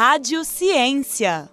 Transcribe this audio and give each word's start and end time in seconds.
Rádio 0.00 0.44
Ciência. 0.44 1.48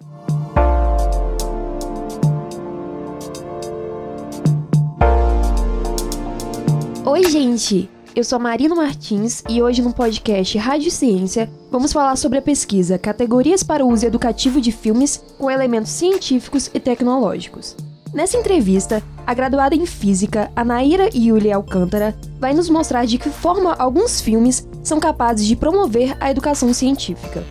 Oi, 7.04 7.24
gente! 7.28 7.90
Eu 8.14 8.22
sou 8.22 8.38
Marina 8.38 8.72
Martins 8.76 9.42
e 9.48 9.60
hoje 9.60 9.82
no 9.82 9.92
podcast 9.92 10.56
Rádio 10.58 10.92
Ciência 10.92 11.50
vamos 11.72 11.92
falar 11.92 12.14
sobre 12.14 12.38
a 12.38 12.42
pesquisa 12.42 12.96
Categorias 12.96 13.64
para 13.64 13.84
o 13.84 13.92
Uso 13.92 14.06
Educativo 14.06 14.60
de 14.60 14.70
Filmes 14.70 15.16
com 15.36 15.50
Elementos 15.50 15.90
Científicos 15.90 16.70
e 16.72 16.78
Tecnológicos. 16.78 17.76
Nessa 18.14 18.38
entrevista, 18.38 19.02
a 19.26 19.34
graduada 19.34 19.74
em 19.74 19.84
Física, 19.84 20.52
Anaíra 20.54 21.10
Yulia 21.12 21.56
Alcântara, 21.56 22.16
vai 22.38 22.54
nos 22.54 22.70
mostrar 22.70 23.06
de 23.06 23.18
que 23.18 23.28
forma 23.28 23.74
alguns 23.74 24.20
filmes 24.20 24.68
são 24.84 25.00
capazes 25.00 25.48
de 25.48 25.56
promover 25.56 26.16
a 26.20 26.30
educação 26.30 26.72
científica. 26.72 27.44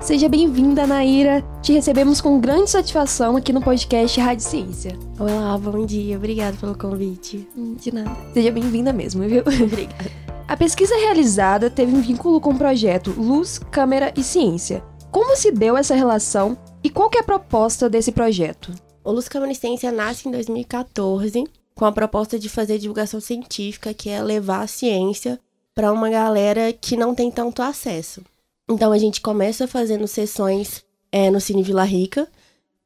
Seja 0.00 0.30
bem-vinda, 0.30 0.86
Naira. 0.86 1.44
Te 1.60 1.74
recebemos 1.74 2.22
com 2.22 2.40
grande 2.40 2.70
satisfação 2.70 3.36
aqui 3.36 3.52
no 3.52 3.60
podcast 3.60 4.18
Rádio 4.18 4.42
Ciência. 4.42 4.98
Olá, 5.18 5.58
bom 5.58 5.84
dia. 5.84 6.16
Obrigada 6.16 6.56
pelo 6.56 6.76
convite. 6.76 7.46
De 7.54 7.92
nada. 7.92 8.16
Seja 8.32 8.50
bem-vinda 8.50 8.94
mesmo, 8.94 9.22
viu? 9.28 9.42
Obrigada. 9.62 10.10
A 10.48 10.56
pesquisa 10.56 10.96
realizada 10.96 11.68
teve 11.68 11.94
um 11.94 12.00
vínculo 12.00 12.40
com 12.40 12.50
o 12.50 12.58
projeto 12.58 13.14
Luz, 13.16 13.58
Câmera 13.58 14.10
e 14.16 14.22
Ciência. 14.22 14.82
Como 15.10 15.36
se 15.36 15.52
deu 15.52 15.76
essa 15.76 15.94
relação 15.94 16.56
e 16.82 16.88
qual 16.88 17.10
é 17.14 17.18
a 17.18 17.24
proposta 17.24 17.88
desse 17.88 18.10
projeto? 18.10 18.72
O 19.04 19.12
Luz, 19.12 19.28
Câmera 19.28 19.52
e 19.52 19.54
Ciência 19.54 19.92
nasce 19.92 20.26
em 20.26 20.32
2014 20.32 21.44
com 21.74 21.84
a 21.84 21.92
proposta 21.92 22.38
de 22.38 22.48
fazer 22.48 22.78
divulgação 22.78 23.20
científica, 23.20 23.92
que 23.92 24.08
é 24.08 24.22
levar 24.22 24.62
a 24.62 24.66
ciência 24.66 25.38
para 25.74 25.92
uma 25.92 26.08
galera 26.08 26.72
que 26.72 26.96
não 26.96 27.14
tem 27.14 27.30
tanto 27.30 27.62
acesso. 27.62 28.22
Então 28.70 28.92
a 28.92 28.98
gente 28.98 29.20
começa 29.20 29.66
fazendo 29.66 30.06
sessões 30.06 30.84
é, 31.10 31.28
no 31.28 31.40
Cine 31.40 31.62
Vila 31.62 31.82
Rica 31.82 32.28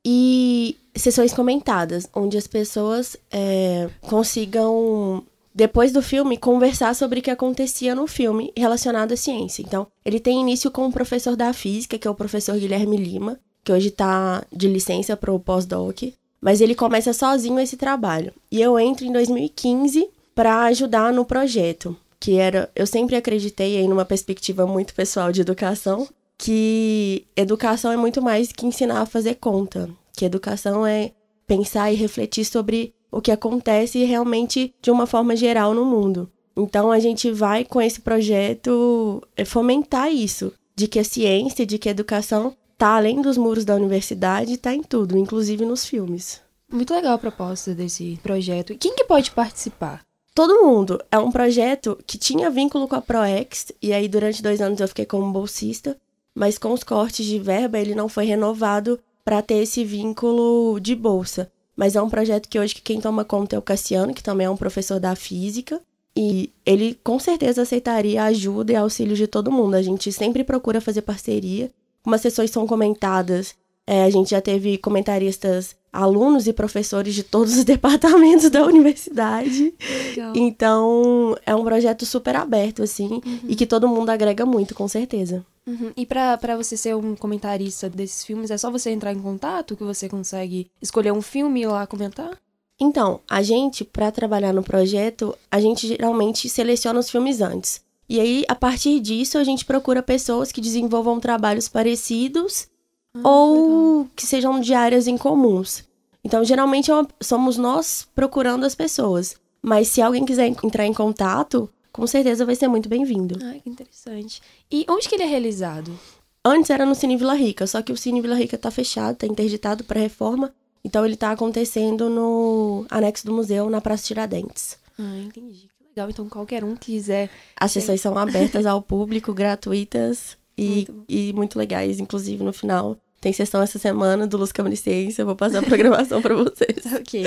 e 0.03 0.77
sessões 0.97 1.34
comentadas, 1.34 2.08
onde 2.14 2.39
as 2.39 2.47
pessoas 2.47 3.19
é, 3.31 3.91
consigam, 4.00 5.23
depois 5.55 5.92
do 5.92 6.00
filme, 6.00 6.39
conversar 6.39 6.95
sobre 6.95 7.20
o 7.20 7.23
que 7.23 7.31
acontecia 7.31 7.95
no 7.95 8.06
filme 8.06 8.50
relacionado 8.56 9.12
à 9.12 9.17
ciência. 9.17 9.61
Então, 9.61 9.86
ele 10.05 10.19
tem 10.19 10.41
início 10.41 10.70
com 10.70 10.86
o 10.86 10.92
professor 10.92 11.36
da 11.36 11.53
física, 11.53 11.98
que 11.98 12.08
é 12.08 12.11
o 12.11 12.14
professor 12.14 12.56
Guilherme 12.56 12.97
Lima, 12.97 13.39
que 13.62 13.73
hoje 13.73 13.89
está 13.89 14.42
de 14.51 14.69
licença 14.69 15.17
para 15.17 15.33
o 15.33 15.41
pós-doc, 15.41 16.03
mas 16.41 16.62
ele 16.62 16.75
começa 16.75 17.12
sozinho 17.12 17.61
esse 17.61 17.77
trabalho. 17.77 18.33
E 18.51 18.61
eu 18.61 18.78
entro 18.78 19.05
em 19.05 19.12
2015 19.12 20.08
para 20.34 20.64
ajudar 20.64 21.12
no 21.12 21.25
projeto 21.25 21.97
que 22.25 22.39
era, 22.39 22.70
eu 22.75 22.86
sempre 22.86 23.17
acreditei 23.17 23.77
em 23.77 23.86
numa 23.86 24.06
perspectiva 24.06 24.67
muito 24.67 24.94
pessoal 24.94 25.30
de 25.30 25.42
educação, 25.42 26.08
que 26.39 27.27
educação 27.36 27.92
é 27.92 27.98
muito 27.98 28.22
mais 28.22 28.50
que 28.50 28.64
ensinar 28.64 29.03
a 29.03 29.06
fazer 29.06 29.34
conta, 29.34 29.91
que 30.17 30.25
educação 30.25 30.86
é 30.86 31.12
pensar 31.47 31.92
e 31.92 31.97
refletir 31.97 32.47
sobre 32.47 32.95
o 33.12 33.20
que 33.20 33.30
acontece 33.30 34.02
realmente 34.05 34.75
de 34.80 34.91
uma 34.91 35.06
forma 35.06 35.36
geral 35.36 35.75
no 35.75 35.84
mundo. 35.84 36.27
Então 36.56 36.91
a 36.91 36.98
gente 36.98 37.30
vai 37.30 37.62
com 37.62 37.78
esse 37.78 38.00
projeto 38.00 39.22
é, 39.36 39.45
fomentar 39.45 40.11
isso, 40.11 40.50
de 40.75 40.89
que 40.89 40.98
a 40.98 41.05
ciência, 41.05 41.67
de 41.67 41.77
que 41.77 41.91
a 41.91 41.92
educação 41.92 42.56
está 42.72 42.97
além 42.97 43.20
dos 43.20 43.36
muros 43.36 43.67
da 43.67 43.75
universidade, 43.75 44.55
está 44.55 44.72
em 44.72 44.83
tudo, 44.83 45.19
inclusive 45.19 45.67
nos 45.67 45.84
filmes. 45.84 46.41
Muito 46.72 46.95
legal 46.95 47.17
a 47.17 47.19
proposta 47.19 47.75
desse 47.75 48.19
projeto. 48.22 48.75
Quem 48.78 48.95
que 48.95 49.05
pode 49.05 49.30
participar? 49.30 50.00
Todo 50.34 50.64
mundo. 50.64 51.00
É 51.12 51.18
um 51.18 51.30
projeto 51.30 51.96
que 52.04 52.18
tinha 52.18 52.50
vínculo 52.50 52.88
com 52.88 52.96
a 52.96 53.00
ProEx, 53.00 53.70
e 53.80 53.92
aí 53.92 54.08
durante 54.08 54.42
dois 54.42 54.60
anos 54.60 54.80
eu 54.80 54.88
fiquei 54.88 55.06
como 55.06 55.32
bolsista, 55.32 55.96
mas 56.34 56.58
com 56.58 56.72
os 56.72 56.82
cortes 56.82 57.24
de 57.24 57.38
verba 57.38 57.78
ele 57.78 57.94
não 57.94 58.08
foi 58.08 58.24
renovado 58.24 58.98
para 59.24 59.40
ter 59.40 59.62
esse 59.62 59.84
vínculo 59.84 60.80
de 60.80 60.96
bolsa. 60.96 61.50
Mas 61.77 61.94
é 61.94 62.02
um 62.02 62.10
projeto 62.10 62.48
que 62.48 62.58
hoje 62.58 62.74
quem 62.74 63.00
toma 63.00 63.24
conta 63.24 63.55
é 63.55 63.58
o 63.58 63.62
Cassiano, 63.62 64.12
que 64.12 64.23
também 64.23 64.46
é 64.46 64.50
um 64.50 64.56
professor 64.56 64.98
da 64.98 65.14
física, 65.14 65.80
e 66.17 66.50
ele 66.67 66.98
com 67.02 67.18
certeza 67.18 67.62
aceitaria 67.62 68.23
a 68.23 68.27
ajuda 68.27 68.73
e 68.73 68.77
auxílio 68.77 69.17
de 69.17 69.28
todo 69.28 69.52
mundo. 69.52 69.74
A 69.74 69.83
gente 69.83 70.12
sempre 70.12 70.42
procura 70.42 70.80
fazer 70.80 71.02
parceria. 71.02 71.70
Como 72.02 72.14
as 72.14 72.20
sessões 72.20 72.50
são 72.50 72.67
comentadas, 72.67 73.55
é, 73.86 74.02
a 74.02 74.11
gente 74.11 74.30
já 74.30 74.40
teve 74.40 74.78
comentaristas 74.78 75.77
alunos 75.94 76.46
e 76.46 76.52
professores 76.52 77.14
de 77.14 77.22
todos 77.22 77.56
os 77.56 77.62
departamentos 77.64 78.50
da 78.50 78.64
universidade. 78.64 79.72
Legal. 80.08 80.32
Então, 80.34 81.36
é 81.46 81.55
um 81.55 81.62
projeto 81.64 82.05
super 82.05 82.34
aberto, 82.34 82.82
assim, 82.82 83.20
uhum. 83.24 83.40
e 83.48 83.55
que 83.55 83.64
todo 83.64 83.88
mundo 83.88 84.10
agrega 84.10 84.44
muito, 84.44 84.74
com 84.74 84.88
certeza. 84.88 85.46
Uhum. 85.66 85.92
E 85.96 86.05
para 86.05 86.56
você 86.56 86.77
ser 86.77 86.94
um 86.94 87.14
comentarista 87.14 87.88
desses 87.88 88.24
filmes, 88.24 88.50
é 88.50 88.58
só 88.58 88.70
você 88.70 88.90
entrar 88.90 89.12
em 89.12 89.20
contato 89.20 89.77
que 89.77 89.84
você 89.84 90.08
consegue 90.08 90.70
escolher 90.82 91.12
um 91.12 91.22
filme 91.22 91.62
e 91.62 91.66
lá 91.66 91.86
comentar? 91.86 92.36
Então, 92.78 93.20
a 93.30 93.40
gente, 93.40 93.84
para 93.84 94.11
trabalhar 94.11 94.52
no 94.52 94.62
projeto, 94.62 95.34
a 95.50 95.61
gente 95.61 95.86
geralmente 95.86 96.48
seleciona 96.48 96.98
os 96.98 97.08
filmes 97.08 97.40
antes. 97.40 97.80
E 98.08 98.20
aí, 98.20 98.44
a 98.48 98.55
partir 98.55 99.00
disso, 99.00 99.38
a 99.38 99.44
gente 99.44 99.64
procura 99.64 100.02
pessoas 100.02 100.52
que 100.52 100.61
desenvolvam 100.61 101.18
trabalhos 101.20 101.68
parecidos 101.68 102.68
ah, 103.14 103.29
ou 103.29 103.98
legal. 103.98 104.11
que 104.17 104.27
sejam 104.27 104.61
de 104.61 104.75
áreas 104.75 105.07
em 105.07 105.17
comuns. 105.17 105.85
Então, 106.23 106.45
geralmente 106.45 106.91
é 106.91 106.95
somos 107.20 107.57
nós 107.57 108.08
procurando 108.14 108.64
as 108.64 108.75
pessoas. 108.75 109.36
Mas 109.63 109.89
se 109.89 110.02
alguém 110.02 110.25
quiser 110.25 110.47
entrar 110.47 110.86
em 110.86 110.92
contato, 110.92 111.70
com 111.92 112.07
certeza 112.07 112.45
vai 112.45 112.55
ser 112.55 112.69
muito 112.69 112.89
bem-vindo. 112.89 113.39
Ai, 113.42 113.61
que 113.61 113.70
interessante. 113.70 114.42
E 114.70 114.85
onde 114.89 115.08
que 115.08 115.14
ele 115.14 115.23
é 115.23 115.27
realizado? 115.27 115.98
Antes 116.45 116.69
era 116.69 116.85
no 116.85 116.95
Cine 116.95 117.17
Vila 117.17 117.35
Rica, 117.35 117.67
só 117.67 117.80
que 117.80 117.92
o 117.92 117.97
Cine 117.97 118.20
Vila 118.20 118.35
Rica 118.35 118.58
tá 118.58 118.70
fechado, 118.70 119.17
tá 119.17 119.27
interditado 119.27 119.85
para 119.85 120.01
reforma. 120.01 120.53
Então 120.85 121.07
ele 121.07 121.17
tá 121.17 121.30
acontecendo 121.30 122.11
no 122.11 122.85
anexo 122.91 123.24
do 123.24 123.33
museu, 123.33 123.70
na 123.70 123.80
Praça 123.80 124.07
Tiradentes. 124.07 124.77
Ah, 124.98 125.19
entendi. 125.24 125.70
Que 125.79 125.85
legal. 125.89 126.11
Então 126.11 126.29
qualquer 126.29 126.63
um 126.63 126.77
quiser. 126.77 127.30
As 127.57 127.73
sessões 127.73 128.03
são 128.03 128.19
abertas 128.19 128.67
ao 128.67 128.82
público, 128.82 129.32
gratuitas 129.32 130.37
e 130.58 130.85
muito, 130.87 131.05
e 131.08 131.32
muito 131.32 131.58
legais. 131.58 131.99
Inclusive, 131.99 132.44
no 132.44 132.53
final, 132.53 132.99
tem 133.25 133.32
sessão 133.32 133.62
essa 133.62 133.79
semana 133.79 134.26
do 134.26 134.37
Luz 134.37 134.52
Câmara 134.52 134.76
Ciência, 134.76 135.25
vou 135.25 135.35
passar 135.35 135.61
a 135.61 135.62
programação 135.67 136.20
para 136.20 136.35
vocês. 136.35 136.85
ok. 136.93 137.25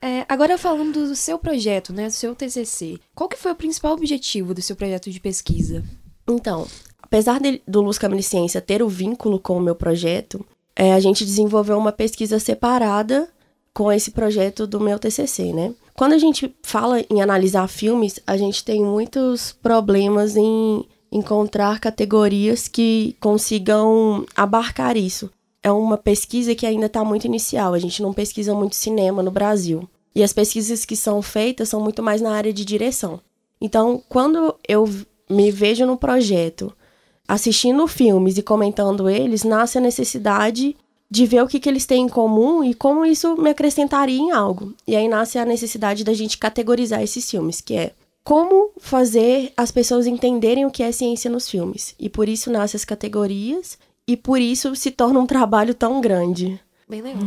É, 0.00 0.24
agora 0.28 0.56
falando 0.56 1.08
do 1.08 1.16
seu 1.16 1.36
projeto, 1.40 1.92
né, 1.92 2.06
do 2.06 2.12
seu 2.12 2.36
TCC, 2.36 3.00
qual 3.16 3.28
que 3.28 3.36
foi 3.36 3.50
o 3.50 3.56
principal 3.56 3.94
objetivo 3.94 4.54
do 4.54 4.62
seu 4.62 4.76
projeto 4.76 5.10
de 5.10 5.18
pesquisa? 5.18 5.82
Então, 6.28 6.68
apesar 7.02 7.40
de, 7.40 7.60
do 7.66 7.80
Luz 7.80 7.98
Câmara 7.98 8.22
Ciência 8.22 8.60
ter 8.60 8.80
o 8.80 8.88
vínculo 8.88 9.40
com 9.40 9.56
o 9.56 9.60
meu 9.60 9.74
projeto, 9.74 10.46
é, 10.76 10.92
a 10.92 11.00
gente 11.00 11.24
desenvolveu 11.24 11.76
uma 11.78 11.90
pesquisa 11.90 12.38
separada 12.38 13.28
com 13.72 13.90
esse 13.90 14.12
projeto 14.12 14.68
do 14.68 14.78
meu 14.78 15.00
TCC, 15.00 15.52
né? 15.52 15.74
Quando 15.96 16.12
a 16.12 16.18
gente 16.18 16.54
fala 16.62 17.00
em 17.10 17.20
analisar 17.20 17.66
filmes, 17.66 18.20
a 18.24 18.36
gente 18.36 18.64
tem 18.64 18.84
muitos 18.84 19.50
problemas 19.50 20.36
em 20.36 20.84
encontrar 21.14 21.78
categorias 21.78 22.66
que 22.66 23.16
consigam 23.20 24.26
abarcar 24.34 24.96
isso. 24.96 25.30
É 25.62 25.70
uma 25.70 25.96
pesquisa 25.96 26.54
que 26.56 26.66
ainda 26.66 26.86
está 26.86 27.04
muito 27.04 27.24
inicial, 27.24 27.72
a 27.72 27.78
gente 27.78 28.02
não 28.02 28.12
pesquisa 28.12 28.52
muito 28.52 28.74
cinema 28.74 29.22
no 29.22 29.30
Brasil. 29.30 29.88
E 30.12 30.22
as 30.22 30.32
pesquisas 30.32 30.84
que 30.84 30.96
são 30.96 31.22
feitas 31.22 31.68
são 31.68 31.80
muito 31.80 32.02
mais 32.02 32.20
na 32.20 32.32
área 32.32 32.52
de 32.52 32.64
direção. 32.64 33.20
Então, 33.60 34.02
quando 34.08 34.54
eu 34.68 34.88
me 35.30 35.50
vejo 35.50 35.86
no 35.86 35.96
projeto, 35.96 36.72
assistindo 37.26 37.86
filmes 37.86 38.36
e 38.36 38.42
comentando 38.42 39.08
eles, 39.08 39.44
nasce 39.44 39.78
a 39.78 39.80
necessidade 39.80 40.76
de 41.10 41.26
ver 41.26 41.42
o 41.42 41.46
que, 41.46 41.60
que 41.60 41.68
eles 41.68 41.86
têm 41.86 42.06
em 42.06 42.08
comum 42.08 42.64
e 42.64 42.74
como 42.74 43.06
isso 43.06 43.36
me 43.40 43.50
acrescentaria 43.50 44.18
em 44.18 44.32
algo. 44.32 44.74
E 44.86 44.96
aí 44.96 45.06
nasce 45.06 45.38
a 45.38 45.44
necessidade 45.44 46.02
da 46.02 46.12
gente 46.12 46.38
categorizar 46.38 47.02
esses 47.02 47.30
filmes, 47.30 47.60
que 47.60 47.74
é 47.74 47.92
como 48.24 48.72
fazer 48.78 49.52
as 49.54 49.70
pessoas 49.70 50.06
entenderem 50.06 50.64
o 50.64 50.70
que 50.70 50.82
é 50.82 50.90
ciência 50.90 51.30
nos 51.30 51.48
filmes. 51.48 51.94
E 52.00 52.08
por 52.08 52.28
isso 52.28 52.50
nascem 52.50 52.78
as 52.78 52.84
categorias 52.84 53.78
e 54.08 54.16
por 54.16 54.40
isso 54.40 54.74
se 54.74 54.90
torna 54.90 55.20
um 55.20 55.26
trabalho 55.26 55.74
tão 55.74 56.00
grande. 56.00 56.58
Bem 56.88 57.02
legal. 57.02 57.22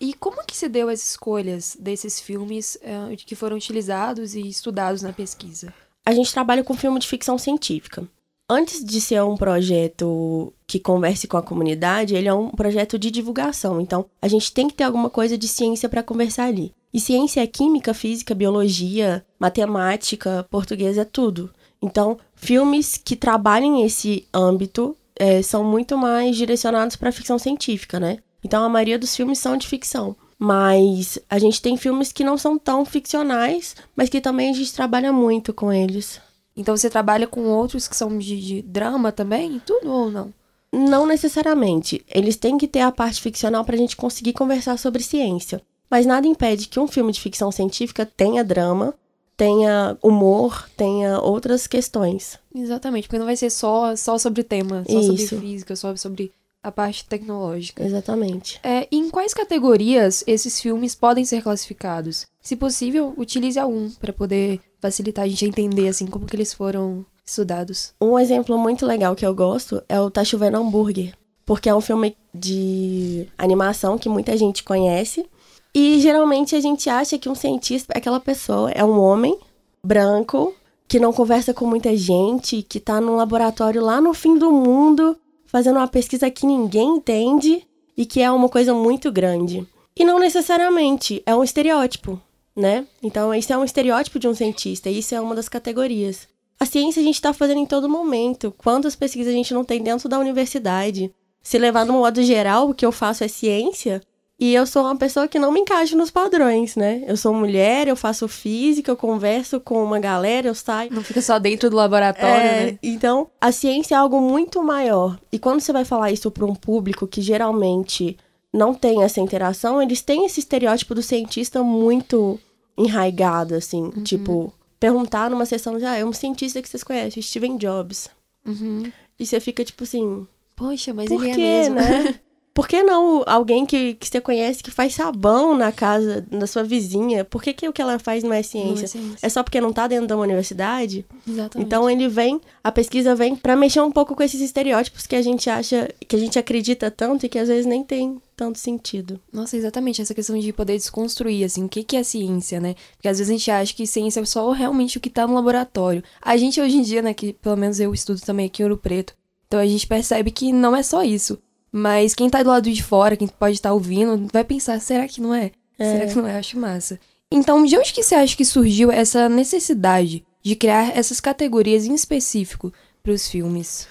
e 0.00 0.14
como 0.14 0.44
que 0.44 0.56
se 0.56 0.68
deu 0.68 0.88
as 0.88 1.04
escolhas 1.04 1.76
desses 1.78 2.18
filmes 2.18 2.76
uh, 2.76 3.14
que 3.16 3.34
foram 3.34 3.56
utilizados 3.56 4.34
e 4.34 4.40
estudados 4.48 5.02
na 5.02 5.12
pesquisa? 5.12 5.72
A 6.04 6.12
gente 6.12 6.32
trabalha 6.32 6.64
com 6.64 6.74
filme 6.74 6.98
de 6.98 7.06
ficção 7.06 7.38
científica. 7.38 8.08
Antes 8.48 8.84
de 8.84 9.00
ser 9.00 9.22
um 9.22 9.36
projeto 9.36 10.52
que 10.66 10.80
converse 10.80 11.26
com 11.26 11.36
a 11.36 11.42
comunidade, 11.42 12.14
ele 12.14 12.28
é 12.28 12.34
um 12.34 12.50
projeto 12.50 12.98
de 12.98 13.10
divulgação. 13.10 13.80
Então, 13.80 14.06
a 14.20 14.28
gente 14.28 14.52
tem 14.52 14.68
que 14.68 14.74
ter 14.74 14.84
alguma 14.84 15.08
coisa 15.08 15.38
de 15.38 15.46
ciência 15.46 15.88
para 15.88 16.02
conversar 16.02 16.46
ali. 16.46 16.74
E 16.92 17.00
ciência 17.00 17.40
é 17.40 17.46
química, 17.46 17.94
física, 17.94 18.34
biologia, 18.34 19.24
matemática, 19.38 20.46
português 20.50 20.98
é 20.98 21.04
tudo. 21.04 21.50
Então, 21.80 22.18
filmes 22.34 22.96
que 22.96 23.16
trabalhem 23.16 23.84
esse 23.84 24.26
âmbito 24.32 24.96
é, 25.16 25.42
são 25.42 25.64
muito 25.64 25.96
mais 25.96 26.36
direcionados 26.36 26.96
para 26.96 27.12
ficção 27.12 27.38
científica, 27.38 27.98
né? 27.98 28.18
Então, 28.44 28.62
a 28.62 28.68
maioria 28.68 28.98
dos 28.98 29.16
filmes 29.16 29.38
são 29.38 29.56
de 29.56 29.66
ficção. 29.66 30.14
Mas 30.38 31.20
a 31.30 31.38
gente 31.38 31.62
tem 31.62 31.76
filmes 31.76 32.12
que 32.12 32.24
não 32.24 32.36
são 32.36 32.58
tão 32.58 32.84
ficcionais, 32.84 33.76
mas 33.94 34.08
que 34.08 34.20
também 34.20 34.50
a 34.50 34.52
gente 34.52 34.74
trabalha 34.74 35.12
muito 35.12 35.54
com 35.54 35.72
eles. 35.72 36.20
Então 36.56 36.76
você 36.76 36.90
trabalha 36.90 37.26
com 37.26 37.44
outros 37.44 37.88
que 37.88 37.96
são 37.96 38.18
de, 38.18 38.40
de 38.40 38.62
drama 38.62 39.10
também? 39.10 39.60
Tudo 39.64 39.90
ou 39.90 40.10
não? 40.10 40.32
Não 40.72 41.06
necessariamente. 41.06 42.04
Eles 42.08 42.36
têm 42.36 42.58
que 42.58 42.68
ter 42.68 42.80
a 42.80 42.92
parte 42.92 43.20
ficcional 43.20 43.64
para 43.64 43.74
a 43.74 43.78
gente 43.78 43.96
conseguir 43.96 44.32
conversar 44.32 44.78
sobre 44.78 45.02
ciência. 45.02 45.62
Mas 45.92 46.06
nada 46.06 46.26
impede 46.26 46.68
que 46.68 46.80
um 46.80 46.88
filme 46.88 47.12
de 47.12 47.20
ficção 47.20 47.52
científica 47.52 48.06
tenha 48.06 48.42
drama, 48.42 48.94
tenha 49.36 49.94
humor, 50.02 50.66
tenha 50.74 51.20
outras 51.20 51.66
questões. 51.66 52.38
Exatamente, 52.54 53.06
porque 53.06 53.18
não 53.18 53.26
vai 53.26 53.36
ser 53.36 53.50
só, 53.50 53.94
só 53.94 54.16
sobre 54.16 54.42
tema, 54.42 54.84
só 54.88 54.98
Isso. 54.98 55.26
sobre 55.26 55.40
física, 55.46 55.76
só 55.76 55.94
sobre 55.94 56.32
a 56.62 56.72
parte 56.72 57.04
tecnológica. 57.04 57.84
Exatamente. 57.84 58.58
É, 58.62 58.88
em 58.90 59.10
quais 59.10 59.34
categorias 59.34 60.24
esses 60.26 60.58
filmes 60.58 60.94
podem 60.94 61.26
ser 61.26 61.42
classificados? 61.42 62.26
Se 62.40 62.56
possível, 62.56 63.12
utilize 63.18 63.58
algum 63.58 63.90
para 63.90 64.14
poder 64.14 64.60
facilitar 64.80 65.26
a 65.26 65.28
gente 65.28 65.44
a 65.44 65.48
entender 65.48 65.88
assim 65.88 66.06
como 66.06 66.24
que 66.24 66.34
eles 66.34 66.54
foram 66.54 67.04
estudados. 67.22 67.92
Um 68.00 68.18
exemplo 68.18 68.56
muito 68.56 68.86
legal 68.86 69.14
que 69.14 69.26
eu 69.26 69.34
gosto 69.34 69.82
é 69.90 70.00
o 70.00 70.10
Tá 70.10 70.24
Chovendo 70.24 70.56
Hambúrguer, 70.56 71.12
porque 71.44 71.68
é 71.68 71.74
um 71.74 71.82
filme 71.82 72.16
de 72.32 73.26
animação 73.36 73.98
que 73.98 74.08
muita 74.08 74.34
gente 74.38 74.64
conhece. 74.64 75.26
E 75.74 75.98
geralmente 76.00 76.54
a 76.54 76.60
gente 76.60 76.90
acha 76.90 77.18
que 77.18 77.28
um 77.28 77.34
cientista 77.34 77.92
é 77.94 77.98
aquela 77.98 78.20
pessoa, 78.20 78.70
é 78.70 78.84
um 78.84 79.00
homem 79.00 79.38
branco 79.82 80.54
que 80.86 81.00
não 81.00 81.12
conversa 81.12 81.54
com 81.54 81.66
muita 81.66 81.96
gente, 81.96 82.62
que 82.62 82.78
tá 82.78 83.00
num 83.00 83.16
laboratório 83.16 83.82
lá 83.82 84.00
no 84.00 84.12
fim 84.12 84.36
do 84.36 84.52
mundo, 84.52 85.16
fazendo 85.46 85.78
uma 85.78 85.88
pesquisa 85.88 86.30
que 86.30 86.44
ninguém 86.44 86.96
entende 86.96 87.66
e 87.96 88.04
que 88.04 88.20
é 88.20 88.30
uma 88.30 88.48
coisa 88.48 88.74
muito 88.74 89.10
grande. 89.10 89.66
E 89.96 90.04
não 90.04 90.18
necessariamente, 90.18 91.22
é 91.24 91.34
um 91.34 91.42
estereótipo, 91.42 92.20
né? 92.54 92.86
Então, 93.02 93.34
isso 93.34 93.52
é 93.52 93.56
um 93.56 93.64
estereótipo 93.64 94.18
de 94.18 94.28
um 94.28 94.34
cientista, 94.34 94.90
e 94.90 94.98
isso 94.98 95.14
é 95.14 95.20
uma 95.20 95.34
das 95.34 95.48
categorias. 95.48 96.28
A 96.60 96.66
ciência 96.66 97.00
a 97.00 97.04
gente 97.04 97.16
está 97.16 97.32
fazendo 97.32 97.58
em 97.58 97.66
todo 97.66 97.88
momento. 97.88 98.54
Quantas 98.56 98.94
pesquisas 98.94 99.32
a 99.32 99.36
gente 99.36 99.52
não 99.52 99.64
tem 99.64 99.82
dentro 99.82 100.08
da 100.08 100.18
universidade? 100.18 101.12
Se 101.42 101.58
levar 101.58 101.84
no 101.84 101.94
modo 101.94 102.22
geral, 102.22 102.68
o 102.70 102.74
que 102.74 102.86
eu 102.86 102.92
faço 102.92 103.24
é 103.24 103.28
ciência, 103.28 104.00
e 104.42 104.56
eu 104.56 104.66
sou 104.66 104.82
uma 104.82 104.96
pessoa 104.96 105.28
que 105.28 105.38
não 105.38 105.52
me 105.52 105.60
encaixa 105.60 105.94
nos 105.94 106.10
padrões, 106.10 106.74
né? 106.74 107.04
Eu 107.06 107.16
sou 107.16 107.32
mulher, 107.32 107.86
eu 107.86 107.94
faço 107.94 108.26
física, 108.26 108.90
eu 108.90 108.96
converso 108.96 109.60
com 109.60 109.80
uma 109.84 110.00
galera, 110.00 110.48
eu 110.48 110.54
saio. 110.56 110.92
Não 110.92 111.04
fica 111.04 111.22
só 111.22 111.38
dentro 111.38 111.70
do 111.70 111.76
laboratório, 111.76 112.44
é, 112.44 112.66
né? 112.72 112.78
Então, 112.82 113.30
a 113.40 113.52
ciência 113.52 113.94
é 113.94 113.98
algo 113.98 114.20
muito 114.20 114.60
maior. 114.60 115.16
E 115.30 115.38
quando 115.38 115.60
você 115.60 115.72
vai 115.72 115.84
falar 115.84 116.10
isso 116.10 116.28
para 116.28 116.44
um 116.44 116.56
público 116.56 117.06
que 117.06 117.22
geralmente 117.22 118.18
não 118.52 118.74
tem 118.74 119.04
essa 119.04 119.20
interação, 119.20 119.80
eles 119.80 120.02
têm 120.02 120.26
esse 120.26 120.40
estereótipo 120.40 120.92
do 120.92 121.04
cientista 121.04 121.62
muito 121.62 122.36
enraigado, 122.76 123.54
assim. 123.54 123.92
Uhum. 123.94 124.02
Tipo, 124.02 124.52
perguntar 124.80 125.30
numa 125.30 125.46
sessão 125.46 125.78
já, 125.78 125.92
ah, 125.92 125.98
é 125.98 126.04
um 126.04 126.12
cientista 126.12 126.60
que 126.60 126.68
vocês 126.68 126.82
conhecem, 126.82 127.22
Steven 127.22 127.56
Jobs. 127.58 128.10
Uhum. 128.44 128.90
E 129.20 129.24
você 129.24 129.38
fica 129.38 129.64
tipo 129.64 129.84
assim. 129.84 130.26
Poxa, 130.56 130.92
mas 130.92 131.06
por 131.06 131.24
ele 131.24 131.32
quê, 131.32 131.40
é 131.40 131.70
mesmo. 131.70 131.76
né? 131.76 132.20
Por 132.54 132.68
que 132.68 132.82
não 132.82 133.22
alguém 133.26 133.64
que, 133.64 133.94
que 133.94 134.08
você 134.08 134.20
conhece 134.20 134.62
que 134.62 134.70
faz 134.70 134.94
sabão 134.94 135.56
na 135.56 135.72
casa 135.72 136.20
da 136.30 136.46
sua 136.46 136.62
vizinha? 136.62 137.24
Por 137.24 137.42
que, 137.42 137.52
que 137.52 137.68
o 137.68 137.72
que 137.72 137.80
ela 137.80 137.98
faz 137.98 138.22
não 138.22 138.32
é 138.32 138.42
ciência? 138.42 138.74
Não 138.74 138.82
é, 138.82 138.86
ciência. 138.86 139.26
é 139.26 139.28
só 139.28 139.42
porque 139.42 139.60
não 139.60 139.72
tá 139.72 139.86
dentro 139.86 140.06
de 140.06 140.12
uma 140.12 140.22
universidade? 140.22 141.06
Exatamente. 141.26 141.66
Então 141.66 141.88
ele 141.88 142.08
vem, 142.08 142.40
a 142.62 142.70
pesquisa 142.70 143.14
vem 143.14 143.34
para 143.34 143.56
mexer 143.56 143.80
um 143.80 143.90
pouco 143.90 144.14
com 144.14 144.22
esses 144.22 144.40
estereótipos 144.40 145.06
que 145.06 145.16
a 145.16 145.22
gente 145.22 145.48
acha, 145.48 145.88
que 146.06 146.14
a 146.14 146.18
gente 146.18 146.38
acredita 146.38 146.90
tanto 146.90 147.24
e 147.24 147.28
que 147.28 147.38
às 147.38 147.48
vezes 147.48 147.64
nem 147.64 147.82
tem 147.82 148.20
tanto 148.36 148.58
sentido. 148.58 149.18
Nossa, 149.32 149.56
exatamente, 149.56 150.02
essa 150.02 150.14
questão 150.14 150.38
de 150.38 150.52
poder 150.52 150.76
desconstruir, 150.76 151.44
assim, 151.44 151.64
o 151.64 151.68
que, 151.68 151.82
que 151.82 151.96
é 151.96 152.02
ciência, 152.02 152.60
né? 152.60 152.74
Porque 152.96 153.08
às 153.08 153.18
vezes 153.18 153.30
a 153.30 153.32
gente 153.32 153.50
acha 153.50 153.74
que 153.74 153.86
ciência 153.86 154.20
é 154.20 154.24
só 154.24 154.50
realmente 154.50 154.98
o 154.98 155.00
que 155.00 155.08
tá 155.08 155.26
no 155.26 155.34
laboratório. 155.34 156.02
A 156.20 156.36
gente 156.36 156.60
hoje 156.60 156.76
em 156.76 156.82
dia, 156.82 157.00
né, 157.00 157.14
que 157.14 157.32
pelo 157.34 157.56
menos 157.56 157.80
eu 157.80 157.94
estudo 157.94 158.20
também 158.20 158.46
aqui 158.46 158.62
em 158.62 158.64
Ouro 158.64 158.76
Preto, 158.76 159.14
então 159.46 159.60
a 159.60 159.66
gente 159.66 159.86
percebe 159.86 160.30
que 160.30 160.52
não 160.52 160.74
é 160.74 160.82
só 160.82 161.02
isso. 161.02 161.38
Mas 161.72 162.14
quem 162.14 162.28
tá 162.28 162.42
do 162.42 162.50
lado 162.50 162.70
de 162.70 162.82
fora, 162.82 163.16
quem 163.16 163.26
pode 163.26 163.54
estar 163.54 163.70
tá 163.70 163.74
ouvindo, 163.74 164.28
vai 164.30 164.44
pensar, 164.44 164.78
será 164.78 165.08
que 165.08 165.22
não 165.22 165.34
é? 165.34 165.50
é? 165.78 165.92
Será 165.92 166.06
que 166.06 166.14
não 166.16 166.26
é? 166.26 166.36
Acho 166.36 166.58
massa. 166.58 167.00
Então, 167.30 167.64
de 167.64 167.78
onde 167.78 167.94
que 167.94 168.02
você 168.02 168.14
acha 168.14 168.36
que 168.36 168.44
surgiu 168.44 168.92
essa 168.92 169.26
necessidade 169.26 170.22
de 170.42 170.54
criar 170.54 170.94
essas 170.94 171.18
categorias 171.18 171.86
em 171.86 171.94
específico 171.94 172.70
para 173.02 173.12
os 173.12 173.26
filmes? 173.26 173.88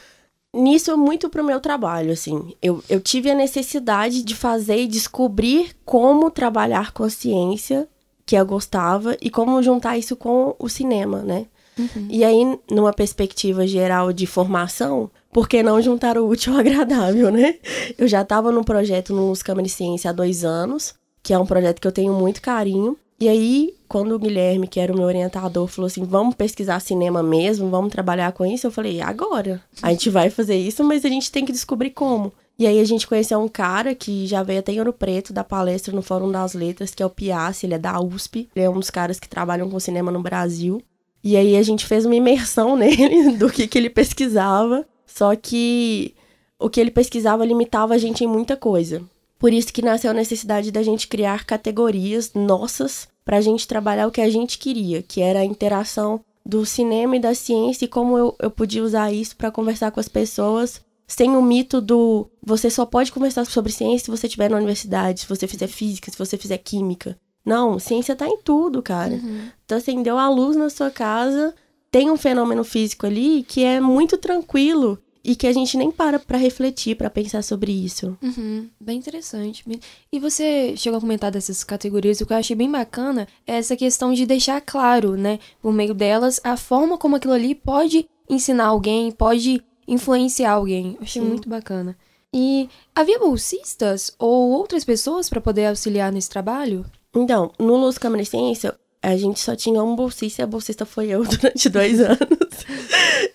Nisso, 0.53 0.95
muito 0.95 1.29
pro 1.29 1.43
meu 1.43 1.59
trabalho, 1.59 2.11
assim. 2.11 2.53
Eu, 2.61 2.83
eu 2.87 2.99
tive 2.99 3.31
a 3.31 3.35
necessidade 3.35 4.21
de 4.21 4.35
fazer 4.35 4.81
e 4.81 4.87
descobrir 4.87 5.75
como 5.83 6.29
trabalhar 6.29 6.91
com 6.91 7.03
a 7.03 7.09
ciência 7.09 7.87
que 8.25 8.35
eu 8.35 8.45
gostava 8.45 9.17
e 9.21 9.29
como 9.29 9.63
juntar 9.63 9.97
isso 9.97 10.15
com 10.15 10.55
o 10.59 10.69
cinema, 10.69 11.23
né? 11.23 11.47
Uhum. 11.81 12.07
E 12.09 12.23
aí, 12.23 12.59
numa 12.69 12.93
perspectiva 12.93 13.65
geral 13.65 14.13
de 14.13 14.25
formação, 14.25 15.09
por 15.31 15.47
que 15.47 15.63
não 15.63 15.81
juntar 15.81 16.17
o 16.17 16.27
útil 16.27 16.53
ao 16.53 16.59
agradável, 16.59 17.31
né? 17.31 17.55
Eu 17.97 18.07
já 18.07 18.21
estava 18.21 18.51
no 18.51 18.63
projeto 18.63 19.13
no 19.13 19.33
Câmara 19.43 19.65
de 19.65 19.71
Ciência 19.71 20.09
há 20.09 20.13
dois 20.13 20.43
anos, 20.43 20.93
que 21.23 21.33
é 21.33 21.39
um 21.39 21.45
projeto 21.45 21.79
que 21.79 21.87
eu 21.87 21.91
tenho 21.91 22.13
muito 22.13 22.41
carinho. 22.41 22.97
E 23.19 23.29
aí, 23.29 23.75
quando 23.87 24.13
o 24.13 24.19
Guilherme, 24.19 24.67
que 24.67 24.79
era 24.79 24.91
o 24.91 24.95
meu 24.95 25.05
orientador, 25.05 25.67
falou 25.67 25.87
assim: 25.87 26.03
vamos 26.03 26.33
pesquisar 26.35 26.79
cinema 26.79 27.21
mesmo, 27.21 27.69
vamos 27.69 27.91
trabalhar 27.91 28.31
com 28.31 28.45
isso, 28.45 28.65
eu 28.65 28.71
falei: 28.71 28.99
agora. 28.99 29.61
A 29.81 29.91
gente 29.91 30.09
vai 30.09 30.29
fazer 30.29 30.57
isso, 30.57 30.83
mas 30.83 31.05
a 31.05 31.09
gente 31.09 31.31
tem 31.31 31.45
que 31.45 31.51
descobrir 31.51 31.91
como. 31.91 32.33
E 32.57 32.67
aí 32.67 32.79
a 32.79 32.85
gente 32.85 33.07
conheceu 33.07 33.39
um 33.39 33.47
cara 33.47 33.95
que 33.95 34.27
já 34.27 34.43
veio 34.43 34.59
até 34.59 34.71
em 34.71 34.79
Ouro 34.79 34.93
Preto 34.93 35.33
da 35.33 35.43
palestra 35.43 35.95
no 35.95 36.01
Fórum 36.01 36.31
das 36.31 36.53
Letras, 36.53 36.93
que 36.93 37.01
é 37.01 37.05
o 37.05 37.09
Piassi, 37.09 37.65
ele 37.65 37.73
é 37.73 37.79
da 37.79 37.99
USP. 37.99 38.49
Ele 38.55 38.65
é 38.65 38.69
um 38.69 38.79
dos 38.79 38.89
caras 38.89 39.19
que 39.19 39.27
trabalham 39.27 39.69
com 39.69 39.79
cinema 39.79 40.11
no 40.11 40.21
Brasil. 40.21 40.81
E 41.23 41.37
aí 41.37 41.55
a 41.55 41.63
gente 41.63 41.85
fez 41.85 42.05
uma 42.05 42.15
imersão 42.15 42.75
nele 42.77 43.37
do 43.37 43.49
que, 43.49 43.67
que 43.67 43.77
ele 43.77 43.89
pesquisava. 43.89 44.85
Só 45.05 45.35
que 45.35 46.13
o 46.59 46.69
que 46.69 46.79
ele 46.79 46.91
pesquisava 46.91 47.45
limitava 47.45 47.93
a 47.93 47.97
gente 47.97 48.23
em 48.23 48.27
muita 48.27 48.55
coisa. 48.55 49.01
Por 49.37 49.51
isso 49.51 49.73
que 49.73 49.81
nasceu 49.81 50.11
a 50.11 50.13
necessidade 50.13 50.71
da 50.71 50.83
gente 50.83 51.07
criar 51.07 51.45
categorias 51.45 52.33
nossas 52.33 53.07
para 53.25 53.37
a 53.37 53.41
gente 53.41 53.67
trabalhar 53.67 54.07
o 54.07 54.11
que 54.11 54.21
a 54.21 54.29
gente 54.29 54.57
queria, 54.57 55.01
que 55.01 55.21
era 55.21 55.39
a 55.39 55.45
interação 55.45 56.21
do 56.45 56.65
cinema 56.65 57.15
e 57.15 57.19
da 57.19 57.33
ciência 57.33 57.85
e 57.85 57.87
como 57.87 58.17
eu, 58.17 58.35
eu 58.39 58.49
podia 58.49 58.83
usar 58.83 59.11
isso 59.11 59.35
para 59.35 59.51
conversar 59.51 59.91
com 59.91 59.99
as 59.99 60.07
pessoas 60.07 60.81
sem 61.07 61.35
o 61.35 61.41
mito 61.41 61.81
do 61.81 62.27
você 62.41 62.69
só 62.69 62.85
pode 62.85 63.11
conversar 63.11 63.45
sobre 63.45 63.71
ciência 63.71 64.05
se 64.05 64.11
você 64.11 64.27
estiver 64.27 64.49
na 64.49 64.57
universidade, 64.57 65.21
se 65.21 65.27
você 65.27 65.45
fizer 65.45 65.67
física, 65.67 66.09
se 66.09 66.17
você 66.17 66.37
fizer 66.37 66.57
química. 66.57 67.17
Não, 67.45 67.79
ciência 67.79 68.15
tá 68.15 68.27
em 68.27 68.37
tudo, 68.37 68.81
cara. 68.81 69.13
Uhum. 69.13 69.49
Então, 69.65 69.77
acendeu 69.77 70.17
a 70.17 70.29
luz 70.29 70.55
na 70.55 70.69
sua 70.69 70.91
casa, 70.91 71.53
tem 71.89 72.09
um 72.09 72.17
fenômeno 72.17 72.63
físico 72.63 73.05
ali 73.05 73.43
que 73.43 73.63
é 73.63 73.79
muito 73.79 74.17
tranquilo 74.17 74.99
e 75.23 75.35
que 75.35 75.47
a 75.47 75.53
gente 75.53 75.77
nem 75.77 75.91
para 75.91 76.19
para 76.19 76.37
refletir, 76.37 76.95
para 76.95 77.09
pensar 77.09 77.43
sobre 77.43 77.71
isso. 77.71 78.17
Uhum, 78.21 78.69
bem 78.79 78.97
interessante. 78.97 79.63
E 80.11 80.19
você 80.19 80.75
chegou 80.75 80.97
a 80.97 81.01
comentar 81.01 81.31
dessas 81.31 81.63
categorias, 81.63 82.21
o 82.21 82.25
que 82.25 82.33
eu 82.33 82.37
achei 82.37 82.55
bem 82.55 82.71
bacana 82.71 83.27
é 83.45 83.57
essa 83.57 83.75
questão 83.75 84.13
de 84.13 84.25
deixar 84.25 84.59
claro, 84.61 85.15
né, 85.15 85.39
por 85.61 85.71
meio 85.73 85.93
delas, 85.93 86.39
a 86.43 86.57
forma 86.57 86.97
como 86.97 87.15
aquilo 87.15 87.33
ali 87.33 87.53
pode 87.53 88.07
ensinar 88.29 88.65
alguém, 88.65 89.11
pode 89.11 89.63
influenciar 89.87 90.53
alguém. 90.53 90.95
Eu 90.95 91.03
achei 91.03 91.21
Sim. 91.21 91.27
muito 91.27 91.47
bacana. 91.47 91.95
E 92.33 92.69
havia 92.95 93.19
bolsistas 93.19 94.15
ou 94.17 94.51
outras 94.51 94.85
pessoas 94.85 95.29
para 95.29 95.41
poder 95.41 95.65
auxiliar 95.65 96.11
nesse 96.11 96.29
trabalho? 96.29 96.85
Então, 97.15 97.51
no 97.59 97.75
Luz 97.75 97.97
Câmara 97.97 98.23
Ciência, 98.23 98.73
a 99.01 99.15
gente 99.17 99.39
só 99.39 99.55
tinha 99.55 99.83
um 99.83 99.95
bolsista 99.95 100.41
e 100.41 100.43
a 100.43 100.47
bolsista 100.47 100.85
foi 100.85 101.09
eu 101.09 101.23
durante 101.25 101.69
dois 101.69 101.99
anos. 101.99 102.65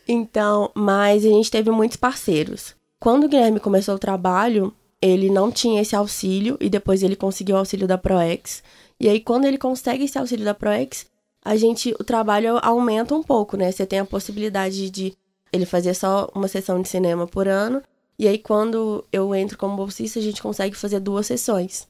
então, 0.07 0.71
mas 0.75 1.25
a 1.25 1.29
gente 1.29 1.51
teve 1.51 1.71
muitos 1.71 1.97
parceiros. 1.97 2.75
Quando 3.01 3.25
o 3.25 3.29
Guilherme 3.29 3.61
começou 3.61 3.95
o 3.95 3.99
trabalho, 3.99 4.73
ele 5.01 5.29
não 5.29 5.51
tinha 5.51 5.83
esse 5.83 5.95
auxílio 5.95 6.57
e 6.61 6.71
depois 6.71 7.03
ele 7.03 7.17
conseguiu 7.17 7.57
o 7.57 7.59
auxílio 7.59 7.87
da 7.87 7.99
ProEx. 7.99 8.63
E 8.99 9.09
aí, 9.09 9.21
quando 9.21 9.45
ele 9.45 9.59
consegue 9.59 10.05
esse 10.05 10.19
auxílio 10.19 10.45
da 10.45 10.55
ProEx, 10.55 11.07
a 11.45 11.57
gente, 11.57 11.95
o 12.01 12.05
trabalho 12.05 12.59
aumenta 12.63 13.15
um 13.15 13.23
pouco, 13.23 13.57
né? 13.57 13.71
Você 13.71 13.85
tem 13.85 13.99
a 13.99 14.05
possibilidade 14.05 14.91
de 14.91 15.15
ele 15.53 15.67
fazer 15.67 15.95
só 15.95 16.31
uma 16.35 16.49
sessão 16.49 16.81
de 16.81 16.89
cinema 16.89 17.27
por 17.27 17.47
ano. 17.47 17.83
E 18.19 18.27
aí, 18.27 18.39
quando 18.39 19.05
eu 19.13 19.35
entro 19.35 19.59
como 19.59 19.77
bolsista, 19.77 20.19
a 20.19 20.23
gente 20.23 20.43
consegue 20.43 20.75
fazer 20.75 20.99
duas 21.01 21.27
sessões. 21.27 21.87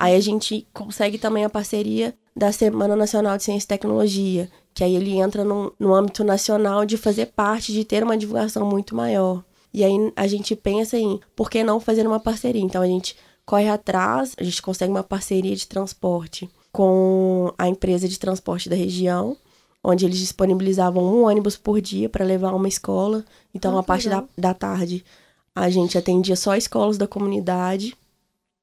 Aí 0.00 0.14
a 0.14 0.20
gente 0.20 0.64
consegue 0.72 1.18
também 1.18 1.44
a 1.44 1.50
parceria 1.50 2.14
da 2.36 2.52
Semana 2.52 2.94
Nacional 2.94 3.36
de 3.36 3.42
Ciência 3.42 3.66
e 3.66 3.68
Tecnologia, 3.68 4.48
que 4.72 4.84
aí 4.84 4.94
ele 4.94 5.18
entra 5.18 5.42
no, 5.42 5.74
no 5.76 5.92
âmbito 5.92 6.22
nacional 6.22 6.86
de 6.86 6.96
fazer 6.96 7.26
parte, 7.26 7.72
de 7.72 7.84
ter 7.84 8.04
uma 8.04 8.16
divulgação 8.16 8.64
muito 8.64 8.94
maior. 8.94 9.42
E 9.74 9.82
aí 9.82 10.12
a 10.14 10.28
gente 10.28 10.54
pensa 10.54 10.96
em 10.96 11.18
por 11.34 11.50
que 11.50 11.64
não 11.64 11.80
fazer 11.80 12.06
uma 12.06 12.20
parceria? 12.20 12.62
Então 12.62 12.80
a 12.80 12.86
gente 12.86 13.16
corre 13.44 13.68
atrás, 13.68 14.36
a 14.38 14.44
gente 14.44 14.62
consegue 14.62 14.92
uma 14.92 15.02
parceria 15.02 15.56
de 15.56 15.66
transporte 15.66 16.48
com 16.70 17.52
a 17.58 17.66
empresa 17.66 18.08
de 18.08 18.20
transporte 18.20 18.68
da 18.68 18.76
região, 18.76 19.36
onde 19.82 20.04
eles 20.04 20.18
disponibilizavam 20.18 21.02
um 21.02 21.24
ônibus 21.24 21.56
por 21.56 21.80
dia 21.80 22.08
para 22.08 22.24
levar 22.24 22.54
uma 22.54 22.68
escola. 22.68 23.24
Então, 23.52 23.76
ah, 23.76 23.80
a 23.80 23.82
parte 23.82 24.08
da, 24.08 24.22
da 24.36 24.54
tarde, 24.54 25.04
a 25.56 25.68
gente 25.68 25.98
atendia 25.98 26.36
só 26.36 26.54
escolas 26.54 26.96
da 26.96 27.08
comunidade, 27.08 27.96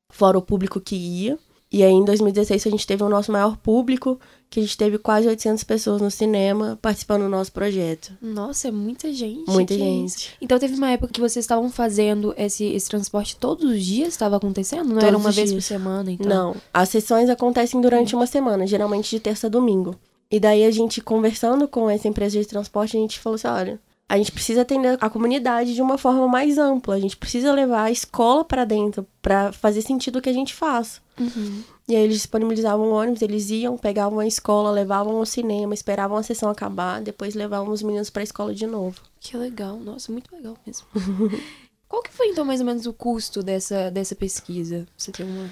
fora 0.10 0.38
o 0.38 0.42
público 0.42 0.80
que 0.80 0.96
ia. 0.96 1.38
E 1.72 1.84
aí, 1.84 1.92
em 1.92 2.06
2016, 2.06 2.68
a 2.68 2.70
gente 2.70 2.88
teve 2.88 3.04
o 3.04 3.10
nosso 3.10 3.32
maior 3.32 3.58
público, 3.58 4.18
que 4.50 4.60
a 4.60 4.64
gente 4.64 4.78
teve 4.78 4.98
quase 4.98 5.28
800 5.28 5.64
pessoas 5.64 6.02
no 6.02 6.10
cinema 6.10 6.80
participando 6.82 7.24
do 7.24 7.30
nosso 7.30 7.52
projeto. 7.52 8.14
Nossa, 8.22 8.70
é 8.70 8.72
muita 8.72 9.12
gente. 9.12 9.50
Muita 9.50 9.74
que 9.74 9.80
gente. 9.80 10.34
Então 10.40 10.58
teve 10.58 10.76
uma 10.76 10.92
época 10.92 11.12
que 11.12 11.20
vocês 11.20 11.44
estavam 11.44 11.70
fazendo 11.70 12.34
esse, 12.38 12.64
esse 12.66 12.88
transporte 12.88 13.36
todos 13.36 13.70
os 13.70 13.84
dias? 13.84 14.10
Estava 14.10 14.38
acontecendo? 14.38 14.86
Não 14.86 14.94
Todos 14.94 15.08
era 15.08 15.18
uma 15.18 15.32
vez 15.32 15.50
dias. 15.50 15.64
por 15.64 15.68
semana, 15.68 16.12
então? 16.12 16.30
Não, 16.30 16.56
as 16.74 16.88
sessões 16.88 17.30
acontecem 17.30 17.82
durante 17.82 18.16
uma 18.16 18.28
semana, 18.28 18.66
geralmente 18.66 19.10
de 19.10 19.20
terça 19.20 19.48
a 19.48 19.50
domingo. 19.50 19.96
E 20.32 20.40
daí 20.40 20.64
a 20.64 20.72
gente, 20.72 21.02
conversando 21.02 21.68
com 21.68 21.90
essa 21.90 22.08
empresa 22.08 22.40
de 22.40 22.46
transporte, 22.46 22.96
a 22.96 23.00
gente 23.00 23.20
falou 23.20 23.36
assim: 23.36 23.48
olha, 23.48 23.80
a 24.08 24.18
gente 24.18 24.32
precisa 24.32 24.62
atender 24.62 24.98
a 25.02 25.10
comunidade 25.10 25.74
de 25.74 25.82
uma 25.82 25.98
forma 25.98 26.28
mais 26.28 26.58
ampla. 26.58 26.96
A 26.96 27.00
gente 27.00 27.18
precisa 27.18 27.52
levar 27.52 27.84
a 27.84 27.92
escola 27.92 28.46
pra 28.46 28.64
dentro 28.64 29.06
pra 29.22 29.52
fazer 29.52 29.82
sentido 29.82 30.20
o 30.20 30.22
que 30.22 30.30
a 30.30 30.34
gente 30.34 30.54
faz. 30.54 31.02
Uhum. 31.20 31.64
E 31.88 31.96
aí 31.96 32.04
eles 32.04 32.18
disponibilizavam 32.18 32.92
ônibus, 32.92 33.22
eles 33.22 33.50
iam, 33.50 33.78
pegavam 33.78 34.20
a 34.20 34.28
escola, 34.28 34.72
levavam 34.72 35.18
ao 35.18 35.26
cinema, 35.26 35.74
esperavam 35.74 36.18
a 36.18 36.24
sessão 36.24 36.50
acabar, 36.50 37.02
depois 37.02 37.34
levavam 37.34 37.72
os 37.72 37.82
meninos 37.82 38.10
pra 38.10 38.24
escola 38.24 38.54
de 38.54 38.68
novo. 38.68 39.00
Que 39.20 39.38
legal, 39.38 39.78
nossa, 39.78 40.12
muito 40.12 40.34
legal 40.36 40.56
mesmo. 40.66 40.86
Qual 41.88 42.02
que 42.02 42.12
foi, 42.12 42.28
então, 42.28 42.44
mais 42.44 42.60
ou 42.60 42.66
menos 42.66 42.86
o 42.86 42.94
custo 42.94 43.42
dessa, 43.42 43.90
dessa 43.90 44.16
pesquisa? 44.16 44.86
Você 44.98 45.12
tem 45.12 45.26
uma... 45.26 45.50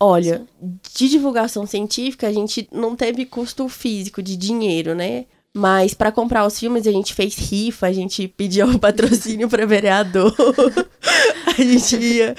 Olha, 0.00 0.46
de 0.94 1.08
divulgação 1.08 1.66
científica, 1.66 2.28
a 2.28 2.32
gente 2.32 2.68
não 2.70 2.94
teve 2.94 3.26
custo 3.26 3.68
físico 3.68 4.22
de 4.22 4.36
dinheiro, 4.36 4.94
né? 4.94 5.26
Mas 5.58 5.92
para 5.92 6.12
comprar 6.12 6.46
os 6.46 6.56
filmes, 6.56 6.86
a 6.86 6.92
gente 6.92 7.12
fez 7.12 7.36
rifa, 7.36 7.88
a 7.88 7.92
gente 7.92 8.28
pediu 8.28 8.68
o 8.70 8.78
patrocínio 8.78 9.48
para 9.48 9.66
vereador. 9.66 10.32
a 11.62 11.64
gente 11.64 11.96
ia 11.96 12.34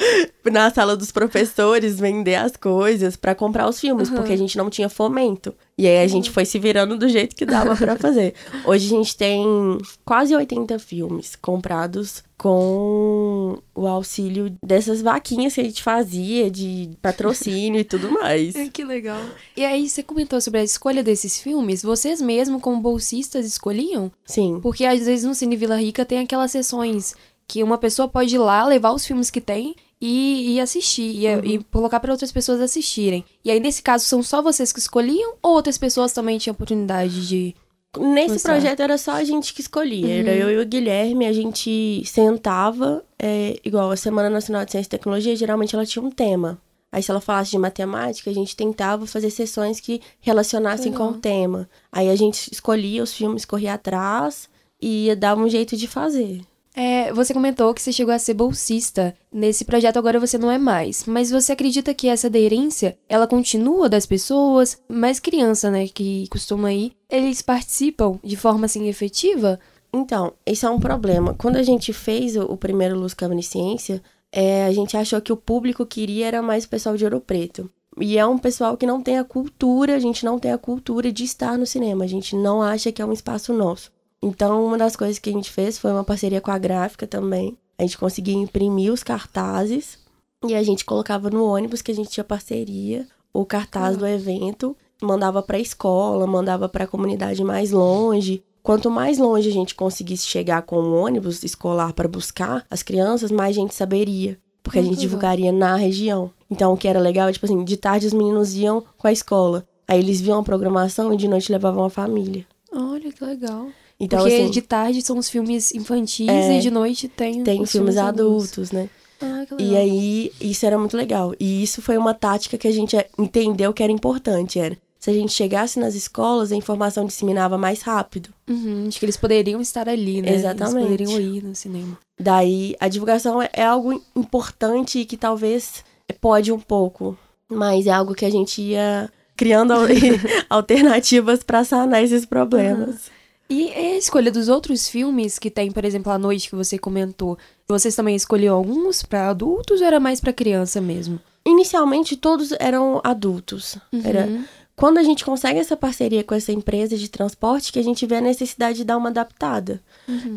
na 0.52 0.72
sala 0.72 0.96
dos 0.96 1.12
professores 1.12 2.00
vender 2.00 2.36
as 2.36 2.56
coisas 2.56 3.16
para 3.16 3.36
comprar 3.36 3.68
os 3.68 3.80
filmes, 3.80 4.10
porque 4.10 4.34
a 4.34 4.38
gente 4.38 4.58
não 4.58 4.70
tinha 4.70 4.90
fomento. 4.90 5.54
E 5.78 5.88
aí 5.88 6.04
a 6.04 6.08
gente 6.08 6.30
foi 6.30 6.44
se 6.46 6.60
virando 6.60 6.98
do 6.98 7.08
jeito 7.08 7.36
que 7.36 7.46
dava 7.46 7.76
para 7.76 7.96
fazer. 8.00 8.34
Hoje 8.66 8.88
a 8.88 8.98
gente 8.98 9.16
tem 9.16 9.78
quase 10.04 10.36
80 10.36 10.78
filmes 10.80 11.36
comprados 11.36 12.24
com 12.38 13.60
o 13.76 13.86
auxílio 13.86 14.56
dessas 14.64 15.02
vaquinhas 15.02 15.54
que 15.54 15.62
a 15.62 15.64
gente 15.64 15.84
fazia 15.84 16.50
de 16.50 16.90
patrocínio 17.02 17.82
e 17.82 17.84
tudo 17.84 18.12
mais. 18.12 18.56
que 18.72 18.84
legal. 18.84 19.22
E 19.58 19.66
aí, 19.66 19.90
você 19.90 20.02
comentou 20.02 20.40
sobre 20.40 20.62
a 20.62 20.64
escolha 20.64 21.04
desses 21.04 21.40
filmes. 21.40 21.84
Vocês 21.84 22.22
mesmo, 22.22 22.60
como 22.60 22.80
bolsistas, 22.80 23.46
escolhiam? 23.46 24.10
Sim. 24.26 24.60
Porque 24.62 24.86
às 24.86 25.06
vezes 25.06 25.26
no 25.26 25.36
Cine 25.36 25.58
Vila 25.58 25.76
Rica 25.76 26.06
tem 26.06 26.20
aquelas 26.20 26.52
sessões 26.52 27.14
que 27.50 27.64
uma 27.64 27.80
pessoa 27.80 28.08
pode 28.08 28.36
ir 28.36 28.38
lá, 28.38 28.64
levar 28.64 28.92
os 28.92 29.04
filmes 29.04 29.32
que 29.32 29.42
tem 29.42 29.76
e, 30.00 30.54
e 30.54 30.60
assistir. 30.60 31.26
E, 31.26 31.56
e 31.56 31.64
colocar 31.64 32.00
para 32.00 32.12
outras 32.12 32.32
pessoas 32.32 32.62
assistirem. 32.62 33.26
E 33.44 33.50
aí, 33.50 33.60
nesse 33.60 33.82
caso, 33.82 34.06
são 34.06 34.22
só 34.22 34.40
vocês 34.40 34.72
que 34.72 34.78
escolhiam? 34.78 35.34
Ou 35.42 35.54
outras 35.54 35.76
pessoas 35.76 36.14
também 36.14 36.38
tinham 36.38 36.54
oportunidade 36.54 37.28
de... 37.28 37.56
Nesse 37.98 38.34
Nossa. 38.34 38.50
projeto 38.50 38.82
era 38.82 39.00
só 39.00 39.14
a 39.14 39.24
gente 39.24 39.52
que 39.52 39.62
escolhia. 39.62 40.20
Era 40.20 40.36
eu 40.36 40.52
e 40.52 40.64
o 40.64 40.66
Guilherme, 40.66 41.26
a 41.26 41.34
gente 41.34 42.04
sentava, 42.06 43.04
é, 43.18 43.60
igual 43.66 43.90
a 43.90 43.98
Semana 43.98 44.30
Nacional 44.30 44.64
de 44.64 44.70
Ciência 44.72 44.88
e 44.88 44.92
Tecnologia, 44.92 45.36
geralmente 45.36 45.74
ela 45.74 45.88
tinha 45.88 46.06
um 46.06 46.12
tema. 46.12 46.62
Aí 46.92 47.02
se 47.02 47.10
ela 47.10 47.20
falasse 47.20 47.50
de 47.50 47.58
matemática, 47.58 48.30
a 48.30 48.34
gente 48.34 48.56
tentava 48.56 49.08
fazer 49.08 49.32
sessões 49.32 49.80
que 49.80 50.02
relacionassem 50.22 50.94
com 50.94 51.08
o 51.08 51.14
tema. 51.16 51.68
Aí 51.92 52.10
a 52.10 52.16
gente 52.16 52.54
escolhia 52.54 53.02
os 53.02 53.12
filmes, 53.12 53.44
corria 53.44 53.74
atrás 53.74 54.48
e 54.80 55.08
ia 55.08 55.16
dar 55.16 55.36
um 55.36 55.50
jeito 55.50 55.76
de 55.76 55.88
fazer. 55.88 56.42
É, 56.76 57.12
você 57.12 57.34
comentou 57.34 57.74
que 57.74 57.82
você 57.82 57.92
chegou 57.92 58.14
a 58.14 58.20
ser 58.20 58.34
bolsista. 58.34 59.16
Nesse 59.32 59.66
projeto 59.66 59.98
agora 59.98 60.20
você 60.20 60.38
não 60.38 60.52
é 60.52 60.58
mais. 60.58 61.06
Mas 61.06 61.32
você 61.32 61.52
acredita 61.52 61.94
que 61.94 62.08
essa 62.08 62.28
aderência, 62.28 62.98
ela 63.08 63.28
continua 63.28 63.90
das 63.90 64.06
pessoas? 64.06 64.78
Mais 64.88 65.20
criança, 65.20 65.70
né, 65.70 65.88
que 65.88 66.28
costuma 66.30 66.72
ir, 66.72 66.94
eles 67.10 67.42
participam 67.42 68.20
de 68.24 68.36
forma, 68.36 68.66
assim, 68.66 68.88
efetiva? 68.88 69.60
Então, 69.92 70.34
esse 70.46 70.66
é 70.66 70.70
um 70.70 70.80
problema. 70.80 71.34
Quando 71.34 71.58
a 71.58 71.64
gente 71.64 71.92
fez 71.92 72.38
o, 72.38 72.56
primeiro 72.56 72.98
Luz 72.98 73.14
Câmara 73.14 73.42
Ciência, 73.42 74.02
é, 74.32 74.66
a 74.66 74.72
gente 74.72 74.96
achou 74.96 75.20
que 75.20 75.34
o 75.34 75.38
público 75.38 75.86
queria 75.86 76.28
era 76.28 76.42
mais 76.42 76.66
o 76.66 76.70
pessoal 76.70 76.96
de 76.96 77.04
Ouro 77.04 77.20
Preto. 77.20 77.70
E 78.00 78.18
é 78.18 78.26
um 78.26 78.38
pessoal 78.38 78.78
que 78.78 78.86
não 78.86 79.02
tem 79.02 79.18
a 79.18 79.24
cultura, 79.24 79.96
a 79.96 80.00
gente 80.00 80.24
não 80.24 80.40
tem 80.40 80.52
a 80.52 80.58
cultura 80.58 81.12
de 81.12 81.24
estar 81.24 81.58
no 81.58 81.66
cinema. 81.66 82.06
A 82.06 82.08
gente 82.08 82.36
não 82.36 82.62
acha 82.62 82.92
que 82.92 83.02
é 83.02 83.06
um 83.06 83.12
espaço 83.12 83.52
nosso. 83.52 83.92
Então, 84.22 84.66
uma 84.66 84.78
das 84.78 84.96
coisas 84.96 85.20
que 85.20 85.30
a 85.30 85.34
gente 85.34 85.52
fez 85.52 85.78
foi 85.78 85.92
uma 85.92 86.04
parceria 86.04 86.42
com 86.42 86.52
a 86.52 86.58
gráfica 86.58 87.08
também. 87.08 87.58
A 87.78 87.84
gente 87.84 87.98
conseguia 87.98 88.36
imprimir 88.36 88.92
os 88.92 89.04
cartazes 89.04 89.98
e 90.46 90.54
a 90.54 90.64
gente 90.64 90.84
colocava 90.84 91.30
no 91.30 91.46
ônibus 91.46 91.82
que 91.82 91.92
a 91.92 91.96
gente 91.96 92.10
tinha 92.10 92.24
parceria 92.24 93.08
o 93.34 93.46
cartaz 93.46 93.98
do 93.98 94.08
evento, 94.08 94.76
mandava 95.02 95.42
para 95.42 95.58
a 95.58 95.62
escola, 95.62 96.26
mandava 96.28 96.68
para 96.68 96.84
a 96.84 96.88
comunidade 96.88 97.44
mais 97.44 97.72
longe. 97.72 98.44
Quanto 98.62 98.92
mais 98.92 99.18
longe 99.18 99.50
a 99.50 99.52
gente 99.52 99.76
conseguisse 99.76 100.28
chegar 100.28 100.64
com 100.64 100.78
o 100.78 100.96
ônibus 100.96 101.44
escolar 101.44 101.94
para 101.94 102.08
buscar 102.08 102.66
as 102.70 102.84
crianças, 102.84 103.32
mais 103.32 103.56
gente 103.56 103.74
saberia, 103.74 104.38
porque 104.62 104.80
a 104.80 104.82
gente 104.82 105.00
divulgaria 105.00 105.52
na 105.52 105.76
região. 105.76 106.32
Então, 106.50 106.74
o 106.74 106.78
que 106.78 106.88
era 106.88 107.00
legal, 107.00 107.32
tipo 107.32 107.46
assim, 107.46 107.64
de 107.64 107.78
tarde 107.78 108.08
os 108.08 108.14
meninos 108.14 108.54
iam 108.56 108.84
com 108.98 109.08
a 109.08 109.12
escola. 109.12 109.66
Aí 109.88 110.00
eles 110.00 110.20
viam 110.20 110.40
a 110.40 110.44
programação 110.44 111.14
e 111.14 111.18
de 111.18 111.28
noite 111.28 111.52
levavam 111.52 111.84
a 111.86 111.90
família. 111.90 112.46
Olha, 112.72 113.12
que 113.12 113.24
legal. 113.24 113.68
Então, 114.00 114.20
Porque 114.20 114.34
assim, 114.36 114.50
de 114.50 114.62
tarde 114.62 115.02
são 115.02 115.18
os 115.18 115.30
filmes 115.30 115.74
infantis 115.74 116.28
É. 116.30 116.58
e 116.58 116.62
de 116.62 116.72
noite 116.72 117.08
tem, 117.08 117.44
tem 117.44 117.62
os 117.62 117.72
filmes 117.72 117.98
adultos, 117.98 118.72
né? 118.72 118.90
Ah, 119.22 119.44
que 119.46 119.56
legal. 119.56 119.60
E 119.74 119.76
aí, 119.78 120.32
isso 120.40 120.66
era 120.66 120.78
muito 120.78 120.96
legal. 120.96 121.34
E 121.40 121.62
isso 121.62 121.82
foi 121.82 121.98
uma 121.98 122.14
tática 122.14 122.58
que 122.58 122.68
a 122.68 122.72
gente 122.72 122.96
entendeu 123.18 123.74
que 123.74 123.84
era 123.84 123.92
importante, 123.92 124.58
era. 124.60 124.78
Se 124.98 125.10
a 125.10 125.14
gente 125.14 125.32
chegasse 125.34 125.80
nas 125.80 125.96
escolas, 125.96 126.52
a 126.52 126.56
informação 126.56 127.06
disseminava 127.06 127.58
mais 127.58 127.82
rápido. 127.82 128.30
Uhum, 128.50 128.88
de 128.90 128.98
que 129.00 129.06
eles 129.06 129.16
poderiam 129.18 129.60
estar 129.62 129.88
ali, 129.90 130.22
né? 130.22 130.34
Exatamente. 130.34 130.94
Eles 130.94 131.10
poderiam 131.12 131.36
ir 131.36 131.44
no 131.44 131.56
cinema. 131.56 131.98
Daí, 132.20 132.76
a 132.80 132.88
divulgação 132.88 133.42
é, 133.42 133.50
é 133.54 133.64
algo 133.64 134.02
importante 134.16 135.00
e 135.00 135.06
que 135.06 135.16
talvez 135.18 135.84
pode 136.22 136.52
um 136.52 136.60
pouco, 136.60 137.18
mas 137.50 137.88
é 137.88 137.92
algo 137.92 138.14
que 138.16 138.26
a 138.26 138.30
gente 138.30 138.62
ia 138.62 139.10
criando 139.38 139.72
al- 139.76 139.88
alternativas 140.50 141.44
para 141.44 141.64
sanar 141.64 142.04
esses 142.04 142.26
problemas. 142.26 143.10
E 143.50 143.72
a 143.74 143.98
escolha 143.98 144.32
dos 144.32 144.48
outros 144.48 144.88
filmes 144.88 145.40
que 145.40 145.50
tem, 145.50 145.72
por 145.72 145.84
exemplo, 145.84 146.12
a 146.12 146.18
noite 146.20 146.50
que 146.50 146.56
você 146.56 146.78
comentou, 146.78 147.38
vocês 147.68 147.96
também 147.96 148.16
escolheram 148.16 148.56
alguns 148.56 149.02
pra 149.02 149.30
adultos 149.30 149.82
ou 149.82 149.88
era 149.88 150.00
mais 150.00 150.22
pra 150.22 150.32
criança 150.32 150.80
mesmo? 150.80 151.20
Inicialmente, 151.46 152.16
todos 152.16 152.52
eram 152.60 153.02
adultos. 153.04 153.76
Era, 154.04 154.28
Uhum. 154.28 154.44
quando 154.76 155.00
a 155.00 155.04
gente 155.04 155.26
consegue 155.26 155.58
essa 155.60 155.76
parceria 155.76 156.24
com 156.24 156.36
essa 156.36 156.52
empresa 156.52 156.96
de 156.96 157.10
transporte, 157.10 157.72
que 157.74 157.80
a 157.80 157.84
gente 157.84 158.06
vê 158.06 158.18
a 158.18 158.22
necessidade 158.22 158.78
de 158.78 158.84
dar 158.84 158.98
uma 158.98 159.10
adaptada. 159.10 159.82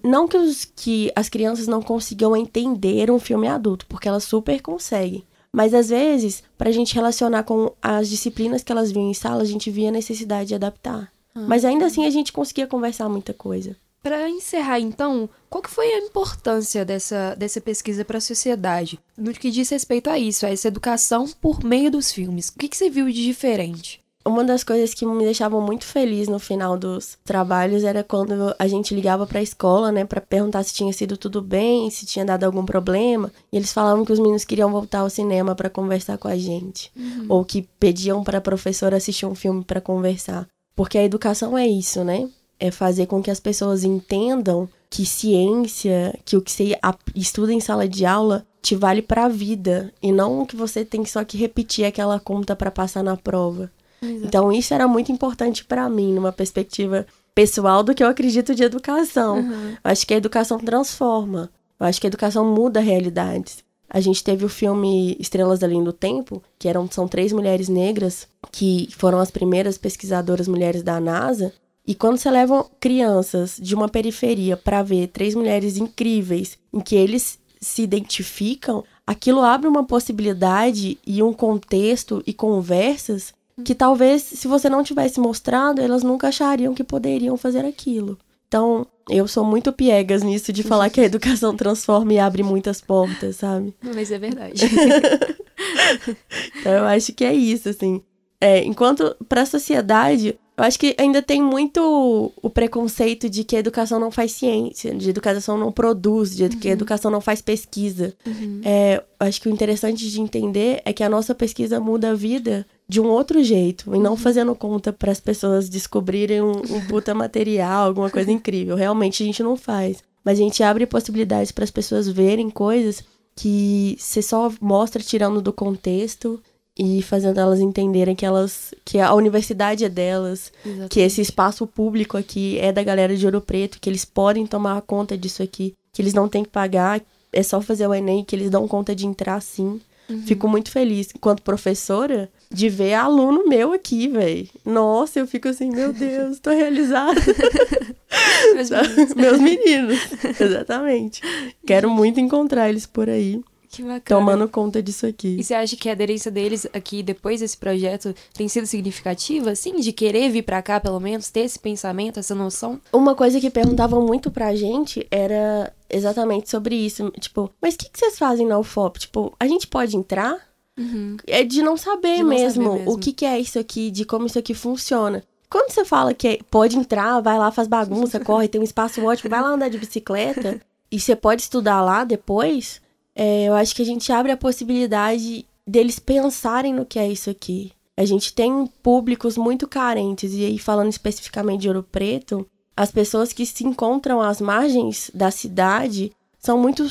Não 0.02 0.26
que, 0.26 0.38
os, 0.38 0.64
que 0.64 1.12
as 1.14 1.28
crianças 1.28 1.66
não 1.66 1.83
consigam 1.83 2.35
entender 2.35 3.11
um 3.11 3.19
filme 3.19 3.47
adulto, 3.47 3.85
porque 3.87 4.09
elas 4.09 4.25
super 4.25 4.61
conseguem. 4.62 5.23
Mas 5.54 5.75
às 5.75 5.90
vezes, 5.90 6.42
pra 6.57 6.73
gente 6.73 6.95
relacionar 6.95 7.42
com 7.42 7.73
as 7.83 8.09
disciplinas 8.09 8.62
que 8.62 8.73
elas 8.73 8.90
viam 8.90 9.11
em 9.11 9.12
sala, 9.14 9.42
a 9.42 9.47
gente 9.47 9.71
via 9.71 9.90
a 9.90 9.92
necessidade 9.92 10.49
de 10.49 10.54
adaptar. 10.54 11.12
Mas 11.35 11.65
ainda 11.65 11.87
assim 11.87 12.07
a 12.07 12.11
gente 12.11 12.33
conseguia 12.33 12.67
conversar 12.67 13.09
muita 13.09 13.33
coisa. 13.33 13.77
Pra 14.03 14.29
encerrar, 14.29 14.81
então, 14.81 15.29
qual 15.49 15.62
que 15.62 15.71
foi 15.71 15.87
a 15.87 15.99
importância 15.99 16.85
dessa, 16.85 17.37
dessa 17.37 17.61
pesquisa 17.61 18.05
pra 18.05 18.21
sociedade? 18.21 18.99
No 19.17 19.33
que 19.33 19.51
diz 19.51 19.71
respeito 19.71 20.11
a 20.11 20.19
isso, 20.19 20.45
a 20.45 20.51
essa 20.51 20.67
educação 20.67 21.29
por 21.41 21.62
meio 21.62 21.89
dos 21.89 22.11
filmes. 22.11 22.49
O 22.49 22.59
que, 22.59 22.69
que 22.69 22.77
você 22.77 22.91
viu 22.91 23.07
de 23.07 23.23
diferente? 23.23 24.03
Uma 24.25 24.45
das 24.45 24.62
coisas 24.62 24.95
que 24.95 25.05
me 25.05 25.25
deixavam 25.25 25.61
muito 25.61 25.85
feliz 25.85 26.29
no 26.29 26.39
final 26.39 26.79
dos 26.79 27.19
trabalhos 27.25 27.83
era 27.83 28.05
quando 28.05 28.55
a 28.57 28.67
gente 28.69 28.95
ligava 28.95 29.27
pra 29.27 29.43
escola, 29.43 29.91
né, 29.91 30.05
Pra 30.05 30.21
perguntar 30.21 30.62
se 30.62 30.75
tinha 30.75 30.93
sido 30.93 31.17
tudo 31.17 31.43
bem, 31.43 31.91
se 31.91 32.07
tinha 32.07 32.25
dado 32.25 32.45
algum 32.45 32.65
problema, 32.65 33.33
e 33.53 33.57
eles 33.57 33.73
falavam 33.73 34.05
que 34.05 34.12
os 34.12 34.21
meninos 34.21 34.45
queriam 34.45 34.71
voltar 34.71 35.01
ao 35.01 35.11
cinema 35.11 35.55
pra 35.55 35.71
conversar 35.71 36.19
com 36.19 36.29
a 36.29 36.37
gente, 36.37 36.93
ou 37.29 37.45
que 37.45 37.69
pediam 37.81 38.23
pra 38.23 38.41
professora 38.41 38.97
assistir 38.97 39.27
um 39.27 39.35
filme 39.35 39.65
pra 39.65 39.81
conversar. 39.81 40.47
Porque 40.75 40.99
a 40.99 41.05
educação 41.05 41.57
é 41.57 41.67
isso, 41.67 42.02
né? 42.05 42.29
É 42.59 42.71
fazer 42.71 43.07
com 43.07 43.23
que 43.23 43.31
as 43.31 43.41
pessoas 43.41 43.85
entendam 43.85 44.69
que 44.88 45.07
ciência, 45.07 46.19
que 46.25 46.37
o 46.37 46.43
que 46.43 46.50
você 46.52 46.79
estuda 47.14 47.52
em 47.52 47.61
sala 47.61 47.88
de 47.88 48.05
aula 48.05 48.47
te 48.61 48.76
vale 48.76 49.02
pra 49.02 49.26
vida 49.26 49.93
e 50.02 50.12
não 50.12 50.47
que 50.47 50.55
você 50.55 50.85
tem 50.85 51.05
só 51.05 51.25
que 51.25 51.37
repetir 51.37 51.85
aquela 51.85 52.21
conta 52.21 52.55
pra 52.55 52.71
passar 52.71 53.02
na 53.02 53.17
prova. 53.17 53.71
Então 54.02 54.52
isso 54.52 54.75
era 54.75 54.87
muito 54.87 55.11
importante 55.11 55.64
pra 55.64 55.88
mim, 55.88 56.12
numa 56.12 56.33
perspectiva 56.33 57.07
pessoal 57.35 57.83
do 57.83 57.95
que 57.95 58.02
eu 58.02 58.09
acredito 58.09 58.55
de 58.55 58.62
educação. 58.62 59.38
Eu 59.38 59.91
acho 59.91 60.07
que 60.07 60.12
a 60.14 60.17
educação 60.17 60.59
transforma. 60.59 61.50
Eu 61.81 61.87
acho 61.87 62.00
que 62.00 62.07
a 62.07 62.09
educação 62.09 62.45
muda 62.45 62.81
realidades. 62.81 63.64
A 63.95 64.01
gente 64.01 64.25
teve 64.25 64.43
o 64.43 64.49
filme 64.49 65.15
Estrelas 65.21 65.63
Além 65.63 65.85
do 65.85 65.93
Tempo, 65.93 66.43
que 66.59 66.67
eram, 66.67 66.91
são 66.91 67.07
três 67.07 67.31
mulheres 67.31 67.69
negras 67.69 68.27
que 68.51 68.89
foram 68.97 69.19
as 69.19 69.31
primeiras 69.31 69.77
pesquisadoras 69.77 70.49
mulheres 70.49 70.83
da 70.83 70.99
NASA. 70.99 71.53
E 71.87 71.95
quando 71.95 72.17
você 72.17 72.31
leva 72.31 72.65
crianças 72.81 73.59
de 73.61 73.75
uma 73.75 73.91
periferia 73.91 74.57
pra 74.57 74.83
ver 74.83 75.09
três 75.09 75.35
mulheres 75.35 75.77
incríveis, 75.77 76.57
em 76.73 76.81
que 76.81 76.97
eles 76.97 77.39
se 77.61 77.83
identificam, 77.83 78.83
aquilo 79.07 79.43
abre 79.43 79.69
uma 79.69 79.85
possibilidade 79.85 80.99
e 81.07 81.23
um 81.23 81.35
contexto 81.35 82.23
e 82.27 82.33
conversas 82.33 83.35
que 83.63 83.75
talvez, 83.75 84.23
se 84.23 84.49
você 84.49 84.71
não 84.71 84.83
tivesse 84.83 85.21
mostrado, 85.21 85.83
elas 85.83 86.03
nunca 86.03 86.29
achariam 86.29 86.73
que 86.73 86.83
poderiam 86.83 87.37
fazer 87.37 87.67
aquilo. 87.67 88.19
Então, 88.53 88.87
eu 89.09 89.27
sou 89.27 89.47
muito 89.47 89.73
piegas 89.73 90.23
nisso 90.23 90.53
de 90.53 90.63
falar 90.63 90.91
que 90.91 91.01
a 91.01 91.05
educação 91.09 91.57
transforma 91.57 92.13
e 92.13 92.19
abre 92.19 92.43
muitas 92.43 92.83
portas, 92.83 93.37
sabe? 93.37 93.75
Mas 93.83 94.13
é 94.13 94.19
verdade. 94.19 94.67
então, 96.61 96.73
eu 96.73 96.85
acho 96.85 97.15
que 97.15 97.25
é 97.25 97.33
isso, 97.33 97.71
assim. 97.71 98.03
É, 98.39 98.63
enquanto 98.63 99.17
para 99.27 99.41
a 99.41 99.47
sociedade, 99.47 100.39
eu 100.55 100.65
acho 100.65 100.79
que 100.79 100.95
ainda 100.99 101.23
tem 101.23 101.41
muito 101.41 102.31
o 102.43 102.51
preconceito 102.51 103.27
de 103.27 103.43
que 103.43 103.57
a 103.57 103.61
educação 103.61 103.99
não 103.99 104.11
faz 104.11 104.33
ciência, 104.33 104.95
de 104.95 105.09
educação 105.09 105.57
não 105.57 105.73
produz, 105.73 106.37
de 106.37 106.51
que 106.51 106.69
a 106.69 106.73
uhum. 106.73 106.75
educação 106.75 107.11
não 107.11 107.23
faz 107.23 107.41
pesquisa. 107.41 108.13
Uhum. 108.27 108.61
É, 108.63 109.03
eu 109.19 109.27
acho 109.27 109.41
que 109.41 109.49
o 109.49 109.53
interessante 109.53 110.11
de 110.11 110.21
entender 110.21 110.83
é 110.85 110.93
que 110.93 111.03
a 111.03 111.09
nossa 111.09 111.35
pesquisa 111.35 111.81
muda 111.81 112.11
a 112.11 112.15
vida 112.15 112.67
de 112.93 113.01
um 113.01 113.07
outro 113.07 113.43
jeito, 113.43 113.95
e 113.95 113.99
não 113.99 114.11
uhum. 114.11 114.17
fazendo 114.19 114.55
conta 114.55 114.93
para 114.93 115.11
as 115.11 115.19
pessoas 115.19 115.67
descobrirem 115.67 116.43
um, 116.43 116.51
um 116.51 116.87
puta 116.87 117.15
material, 117.15 117.87
alguma 117.87 118.11
coisa 118.11 118.31
incrível. 118.31 118.77
Realmente 118.77 119.23
a 119.23 119.27
gente 119.27 119.43
não 119.43 119.57
faz. 119.57 120.03
Mas 120.23 120.39
a 120.39 120.43
gente 120.43 120.63
abre 120.63 120.85
possibilidades 120.85 121.51
para 121.51 121.65
as 121.65 121.71
pessoas 121.71 122.07
verem 122.07 122.51
coisas 122.51 123.03
que 123.35 123.97
você 123.99 124.21
só 124.21 124.53
mostra 124.61 125.03
tirando 125.03 125.41
do 125.41 125.55
contexto 125.55 126.39
e 126.79 127.01
fazendo 127.01 127.41
elas 127.41 127.61
entenderem 127.61 128.15
que 128.15 128.27
elas 128.27 128.75
que 128.85 128.99
a 128.99 129.15
universidade 129.15 129.87
é 129.87 129.89
delas, 129.89 130.53
Exatamente. 130.63 130.91
que 130.91 131.01
esse 131.01 131.23
espaço 131.23 131.67
público 131.67 132.19
aqui 132.19 132.59
é 132.59 132.71
da 132.71 132.83
galera 132.83 133.17
de 133.17 133.25
Ouro 133.25 133.41
Preto, 133.41 133.81
que 133.81 133.89
eles 133.89 134.05
podem 134.05 134.47
tomar 134.47 134.83
conta 134.83 135.17
disso 135.17 135.43
aqui, 135.43 135.75
que 135.95 136.03
eles 136.03 136.13
não 136.13 136.29
têm 136.29 136.45
que 136.45 136.51
pagar, 136.51 137.01
é 137.33 137.43
só 137.43 137.59
fazer 137.63 137.87
o 137.87 137.95
ENEM 137.95 138.23
que 138.23 138.37
eles 138.37 138.51
dão 138.51 138.69
conta 138.69 138.95
de 138.95 139.07
entrar 139.07 139.41
sim. 139.41 139.81
Uhum. 140.11 140.23
Fico 140.27 140.47
muito 140.47 140.71
feliz, 140.71 141.09
enquanto 141.15 141.43
professora, 141.43 142.31
de 142.53 142.69
ver 142.69 142.95
aluno 142.95 143.49
meu 143.49 143.73
aqui, 143.73 144.09
velho. 144.09 144.49
Nossa, 144.65 145.19
eu 145.19 145.27
fico 145.27 145.49
assim, 145.49 145.71
meu 145.71 145.93
Deus, 145.93 146.39
tô 146.39 146.51
realizada. 146.51 147.21
Meus 148.55 148.71
meninos. 148.71 149.15
Meus 149.15 149.41
meninos, 149.41 149.99
exatamente. 150.41 151.23
Quero 151.67 151.91
muito 151.91 152.21
encontrar 152.21 152.69
eles 152.69 152.87
por 152.87 153.09
aí. 153.09 153.41
Que 153.73 153.83
bacana. 153.83 154.03
Tomando 154.03 154.47
conta 154.49 154.83
disso 154.83 155.07
aqui. 155.07 155.37
E 155.39 155.43
você 155.43 155.55
acha 155.55 155.75
que 155.77 155.89
a 155.89 155.93
aderência 155.93 156.31
deles 156.31 156.67
aqui, 156.75 157.03
depois 157.03 157.41
desse 157.41 157.57
projeto, 157.57 158.15
tem 158.35 158.47
sido 158.47 158.67
significativa? 158.67 159.55
Sim, 159.55 159.77
de 159.77 159.93
querer 159.93 160.29
vir 160.29 160.43
para 160.43 160.61
cá, 160.61 160.79
pelo 160.79 161.01
menos, 161.01 161.31
ter 161.31 161.41
esse 161.41 161.59
pensamento, 161.59 162.21
essa 162.21 162.35
noção? 162.35 162.79
Uma 162.93 163.15
coisa 163.15 163.41
que 163.41 163.49
perguntavam 163.49 164.07
muito 164.07 164.31
pra 164.31 164.55
gente 164.55 165.07
era 165.11 165.73
exatamente 165.89 166.51
sobre 166.51 166.75
isso. 166.75 167.11
Tipo, 167.19 167.51
mas 167.63 167.75
o 167.75 167.79
que, 167.79 167.89
que 167.89 167.99
vocês 167.99 168.19
fazem 168.19 168.47
na 168.47 168.59
UFOP? 168.59 169.01
Tipo, 169.01 169.35
a 169.41 169.47
gente 169.47 169.67
pode 169.67 169.97
entrar? 169.97 170.52
Uhum. 170.79 171.17
É 171.26 171.45
de 171.45 171.62
não 171.62 171.76
saber, 171.76 172.17
de 172.17 172.23
não 172.23 172.29
mesmo, 172.29 172.64
saber 172.64 172.79
mesmo 172.79 172.93
o 172.93 172.99
que, 172.99 173.12
que 173.12 173.25
é 173.25 173.38
isso 173.38 173.59
aqui, 173.59 173.91
de 173.91 174.05
como 174.05 174.26
isso 174.26 174.38
aqui 174.38 174.55
funciona. 174.55 175.23
Quando 175.50 175.71
você 175.71 175.85
fala 175.85 176.14
que 176.14 176.41
pode 176.50 176.79
entrar, 176.79 177.21
vai 177.21 177.38
lá, 177.38 177.50
faz 177.50 177.69
bagunça, 177.69 178.19
corre, 178.25 178.49
tem 178.49 178.61
um 178.61 178.64
espaço 178.64 179.05
ótimo, 179.05 179.29
vai 179.29 179.43
lá 179.43 179.49
andar 179.49 179.69
de 179.69 179.79
bicicleta 179.79 180.61
e 180.91 180.99
você 180.99 181.14
pode 181.14 181.43
estudar 181.43 181.83
lá 181.83 182.05
depois, 182.05 182.81
é, 183.14 183.45
eu 183.45 183.55
acho 183.55 183.75
que 183.75 183.83
a 183.83 183.85
gente 183.85 184.11
abre 184.12 184.33
a 184.33 184.37
possibilidade 184.37 185.47
deles 185.67 185.99
pensarem 185.99 186.73
no 186.73 186.87
que 186.87 186.99
é 186.99 187.09
isso 187.09 187.31
aqui. 187.31 187.73
A 187.97 188.05
gente 188.05 188.33
tem 188.33 188.67
públicos 188.83 189.37
muito 189.37 189.69
carentes, 189.69 190.33
e 190.33 190.45
aí 190.45 190.59
falando 190.59 190.88
especificamente 190.88 191.62
de 191.62 191.69
Ouro 191.69 191.83
Preto, 191.83 192.47
as 192.76 192.91
pessoas 192.91 193.33
que 193.33 193.45
se 193.45 193.64
encontram 193.64 194.21
às 194.21 194.41
margens 194.41 195.11
da 195.12 195.31
cidade 195.31 196.12
são 196.38 196.59
muito 196.59 196.87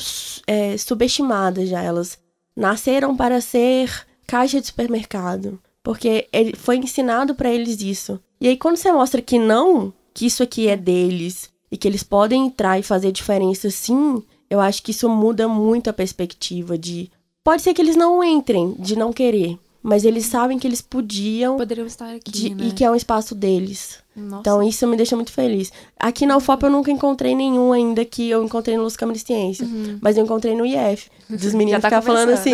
é, 0.46 0.76
subestimadas 0.78 1.68
já. 1.68 1.82
Elas 1.82 2.18
nasceram 2.56 3.16
para 3.16 3.40
ser 3.40 3.90
caixa 4.26 4.60
de 4.60 4.66
supermercado, 4.66 5.60
porque 5.82 6.28
ele, 6.32 6.54
foi 6.56 6.76
ensinado 6.76 7.34
para 7.34 7.50
eles 7.50 7.80
isso. 7.80 8.20
E 8.40 8.48
aí 8.48 8.56
quando 8.56 8.76
você 8.76 8.92
mostra 8.92 9.20
que 9.20 9.38
não, 9.38 9.92
que 10.14 10.26
isso 10.26 10.42
aqui 10.42 10.68
é 10.68 10.76
deles 10.76 11.50
e 11.70 11.76
que 11.76 11.88
eles 11.88 12.02
podem 12.02 12.46
entrar 12.46 12.78
e 12.78 12.82
fazer 12.82 13.12
diferença 13.12 13.70
sim, 13.70 14.22
eu 14.48 14.60
acho 14.60 14.82
que 14.82 14.90
isso 14.90 15.08
muda 15.08 15.48
muito 15.48 15.88
a 15.88 15.92
perspectiva 15.92 16.76
de. 16.76 17.10
Pode 17.42 17.62
ser 17.62 17.74
que 17.74 17.80
eles 17.80 17.96
não 17.96 18.22
entrem, 18.22 18.74
de 18.78 18.94
não 18.96 19.12
querer, 19.12 19.58
mas 19.82 20.04
eles 20.04 20.26
sabem 20.26 20.58
que 20.58 20.66
eles 20.66 20.80
podiam. 20.82 21.56
Poderiam 21.56 21.86
estar 21.86 22.14
aqui. 22.14 22.30
De, 22.30 22.54
né? 22.54 22.66
E 22.66 22.72
que 22.72 22.84
é 22.84 22.90
um 22.90 22.94
espaço 22.94 23.34
deles. 23.34 23.98
Nossa. 24.14 24.40
Então 24.40 24.62
isso 24.62 24.86
me 24.86 24.96
deixa 24.96 25.16
muito 25.16 25.32
feliz. 25.32 25.72
Aqui 25.98 26.26
na 26.26 26.36
UFOP 26.36 26.64
eu 26.64 26.70
nunca 26.70 26.90
encontrei 26.90 27.34
nenhum 27.34 27.72
ainda 27.72 28.04
que 28.04 28.28
eu 28.28 28.44
encontrei 28.44 28.76
no 28.76 28.82
Luz 28.82 28.96
Câmara 28.96 29.18
de 29.18 29.24
Ciência. 29.24 29.64
Uhum. 29.64 29.98
Mas 30.00 30.16
eu 30.16 30.24
encontrei 30.24 30.54
no 30.54 30.66
IF. 30.66 31.10
Dos 31.30 31.54
meninos 31.54 31.80
tá 31.80 31.88
ficar 31.88 32.02
falando 32.02 32.30
assim: 32.30 32.52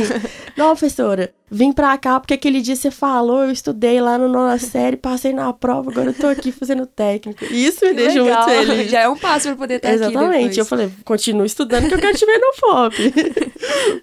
Não, 0.56 0.66
professora, 0.66 1.32
vim 1.50 1.72
pra 1.72 1.96
cá 1.98 2.20
porque 2.20 2.34
aquele 2.34 2.60
dia 2.60 2.76
você 2.76 2.90
falou, 2.90 3.44
eu 3.44 3.50
estudei 3.50 4.00
lá 4.00 4.16
no 4.16 4.28
nona 4.28 4.58
série, 4.58 4.96
passei 4.96 5.32
na 5.32 5.52
prova, 5.52 5.90
agora 5.90 6.10
eu 6.10 6.14
tô 6.14 6.28
aqui 6.28 6.52
fazendo 6.52 6.86
técnico. 6.86 7.44
Isso 7.46 7.84
me 7.84 7.90
que 7.90 7.96
deixa 7.96 8.22
legal. 8.22 8.46
muito 8.46 8.66
feliz. 8.66 8.90
Já 8.90 9.00
é 9.00 9.08
um 9.08 9.16
passo 9.16 9.48
pra 9.48 9.56
poder 9.56 9.74
estar 9.76 9.92
Exatamente. 9.92 10.18
aqui. 10.18 10.28
Exatamente. 10.28 10.58
Eu 10.58 10.64
falei, 10.64 10.90
continuo 11.04 11.44
estudando 11.44 11.88
que 11.88 11.94
eu 11.94 11.98
quero 11.98 12.16
te 12.16 12.24
ver 12.24 12.38
no 12.38 12.52
FOP. 12.54 13.14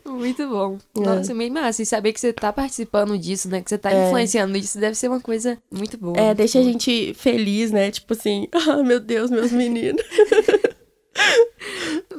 muito 0.10 0.48
bom. 0.50 0.78
É. 0.98 1.00
Nossa, 1.00 1.34
meio 1.34 1.54
massa. 1.54 1.82
E 1.82 1.86
saber 1.86 2.12
que 2.12 2.20
você 2.20 2.34
tá 2.34 2.52
participando 2.52 3.18
disso, 3.18 3.48
né? 3.48 3.62
Que 3.62 3.70
você 3.70 3.78
tá 3.78 3.92
é. 3.92 4.08
influenciando 4.08 4.58
isso 4.58 4.80
deve 4.80 4.96
ser 4.96 5.08
uma 5.08 5.20
coisa 5.20 5.58
muito 5.72 5.98
boa. 5.98 6.18
É, 6.18 6.34
deixa 6.34 6.60
boa. 6.60 6.70
a 6.70 6.72
gente 6.72 7.14
feliz, 7.14 7.45
né? 7.72 7.92
Tipo 7.92 8.14
assim, 8.14 8.48
ah, 8.52 8.84
meu 8.84 9.00
Deus, 9.00 9.30
meus 9.30 9.52
meninos. 9.52 10.04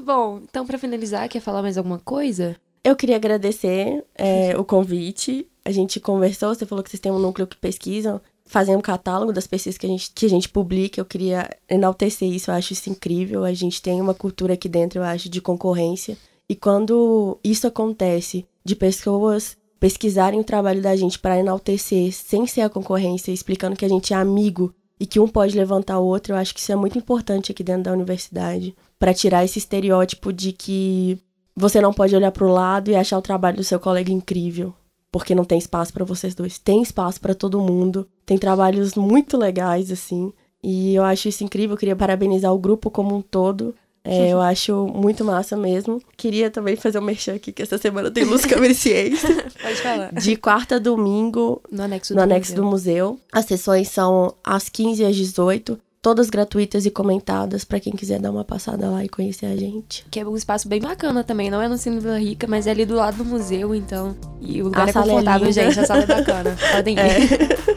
Bom, 0.04 0.40
então 0.48 0.66
para 0.66 0.78
finalizar, 0.78 1.28
quer 1.28 1.40
falar 1.40 1.62
mais 1.62 1.76
alguma 1.76 1.98
coisa? 1.98 2.56
Eu 2.84 2.94
queria 2.94 3.16
agradecer 3.16 4.04
é, 4.14 4.56
o 4.56 4.64
convite. 4.64 5.48
A 5.64 5.72
gente 5.72 5.98
conversou, 5.98 6.54
você 6.54 6.64
falou 6.64 6.84
que 6.84 6.90
vocês 6.90 7.00
têm 7.00 7.10
um 7.10 7.18
núcleo 7.18 7.46
que 7.46 7.56
pesquisam, 7.56 8.20
fazem 8.44 8.76
um 8.76 8.80
catálogo 8.80 9.32
das 9.32 9.46
pesquisas 9.46 9.76
que 9.76 9.86
a 9.86 9.88
gente, 9.88 10.12
que 10.14 10.24
a 10.24 10.28
gente 10.28 10.48
publica. 10.48 11.00
Eu 11.00 11.04
queria 11.04 11.50
enaltecer 11.68 12.28
isso, 12.28 12.50
eu 12.50 12.54
acho 12.54 12.72
isso 12.72 12.88
incrível. 12.88 13.44
A 13.44 13.52
gente 13.52 13.82
tem 13.82 14.00
uma 14.00 14.14
cultura 14.14 14.54
aqui 14.54 14.68
dentro, 14.68 15.00
eu 15.00 15.02
acho, 15.02 15.28
de 15.28 15.40
concorrência. 15.40 16.16
E 16.48 16.54
quando 16.54 17.38
isso 17.42 17.66
acontece, 17.66 18.46
de 18.64 18.76
pessoas 18.76 19.56
pesquisarem 19.80 20.40
o 20.40 20.44
trabalho 20.44 20.80
da 20.80 20.94
gente 20.96 21.18
para 21.18 21.38
enaltecer, 21.38 22.12
sem 22.12 22.46
ser 22.46 22.62
a 22.62 22.70
concorrência, 22.70 23.32
explicando 23.32 23.76
que 23.76 23.84
a 23.84 23.88
gente 23.88 24.12
é 24.12 24.16
amigo 24.16 24.72
e 24.98 25.06
que 25.06 25.20
um 25.20 25.28
pode 25.28 25.56
levantar 25.56 25.98
o 25.98 26.06
outro, 26.06 26.32
eu 26.32 26.36
acho 26.36 26.54
que 26.54 26.60
isso 26.60 26.72
é 26.72 26.76
muito 26.76 26.98
importante 26.98 27.52
aqui 27.52 27.62
dentro 27.62 27.84
da 27.84 27.92
universidade, 27.92 28.74
para 28.98 29.14
tirar 29.14 29.44
esse 29.44 29.58
estereótipo 29.58 30.32
de 30.32 30.52
que 30.52 31.18
você 31.54 31.80
não 31.80 31.92
pode 31.92 32.14
olhar 32.14 32.32
para 32.32 32.46
o 32.46 32.52
lado 32.52 32.90
e 32.90 32.96
achar 32.96 33.18
o 33.18 33.22
trabalho 33.22 33.56
do 33.56 33.64
seu 33.64 33.78
colega 33.80 34.12
incrível, 34.12 34.74
porque 35.10 35.34
não 35.34 35.44
tem 35.44 35.58
espaço 35.58 35.92
para 35.92 36.04
vocês 36.04 36.34
dois. 36.34 36.58
Tem 36.58 36.82
espaço 36.82 37.20
para 37.20 37.34
todo 37.34 37.60
mundo. 37.60 38.06
Tem 38.24 38.36
trabalhos 38.36 38.94
muito 38.94 39.36
legais 39.36 39.90
assim, 39.90 40.32
e 40.62 40.94
eu 40.94 41.04
acho 41.04 41.28
isso 41.28 41.44
incrível. 41.44 41.74
Eu 41.74 41.78
queria 41.78 41.96
parabenizar 41.96 42.52
o 42.52 42.58
grupo 42.58 42.90
como 42.90 43.14
um 43.14 43.22
todo 43.22 43.74
é, 44.06 44.32
eu 44.32 44.40
acho 44.42 44.86
muito 44.86 45.24
massa 45.24 45.56
mesmo. 45.56 46.00
Queria 46.16 46.50
também 46.50 46.76
fazer 46.76 46.98
um 46.98 47.02
merchan 47.02 47.34
aqui, 47.34 47.52
que 47.52 47.62
essa 47.62 47.76
semana 47.76 48.10
tem 48.10 48.24
Luz 48.24 48.44
Câmara 48.46 48.70
e 48.70 48.74
Ciência. 48.74 49.28
Pode 49.60 49.76
falar. 49.82 50.12
De 50.12 50.36
quarta 50.36 50.76
a 50.76 50.78
domingo, 50.78 51.60
no 51.70 51.82
anexo, 51.82 52.14
no 52.14 52.20
do, 52.20 52.22
anexo 52.22 52.52
museu. 52.52 52.64
do 52.64 52.70
museu. 52.70 53.20
As 53.32 53.44
sessões 53.44 53.88
são 53.88 54.34
às 54.44 54.68
15 54.68 55.02
e 55.02 55.06
às 55.06 55.16
18 55.16 55.78
todas 56.06 56.30
gratuitas 56.30 56.86
e 56.86 56.90
comentadas 56.90 57.64
para 57.64 57.80
quem 57.80 57.92
quiser 57.92 58.20
dar 58.20 58.30
uma 58.30 58.44
passada 58.44 58.88
lá 58.88 59.04
e 59.04 59.08
conhecer 59.08 59.46
a 59.46 59.56
gente. 59.56 60.06
Que 60.08 60.20
é 60.20 60.24
um 60.24 60.36
espaço 60.36 60.68
bem 60.68 60.80
bacana 60.80 61.24
também, 61.24 61.50
não 61.50 61.60
é 61.60 61.66
no 61.66 61.76
Cine 61.76 61.98
Vila 61.98 62.16
Rica, 62.16 62.46
mas 62.46 62.68
é 62.68 62.70
ali 62.70 62.86
do 62.86 62.94
lado 62.94 63.16
do 63.16 63.24
museu, 63.24 63.74
então. 63.74 64.16
E 64.40 64.62
o 64.62 64.66
lugar 64.66 64.84
a 64.84 64.86
é, 64.86 64.90
é 64.90 64.92
confortável, 64.92 65.48
é 65.48 65.50
gente, 65.50 65.80
a 65.80 65.84
sala 65.84 66.02
é 66.02 66.06
bacana. 66.06 66.56
Podem 66.70 66.94
ir. 66.94 67.00
É. 67.00 67.76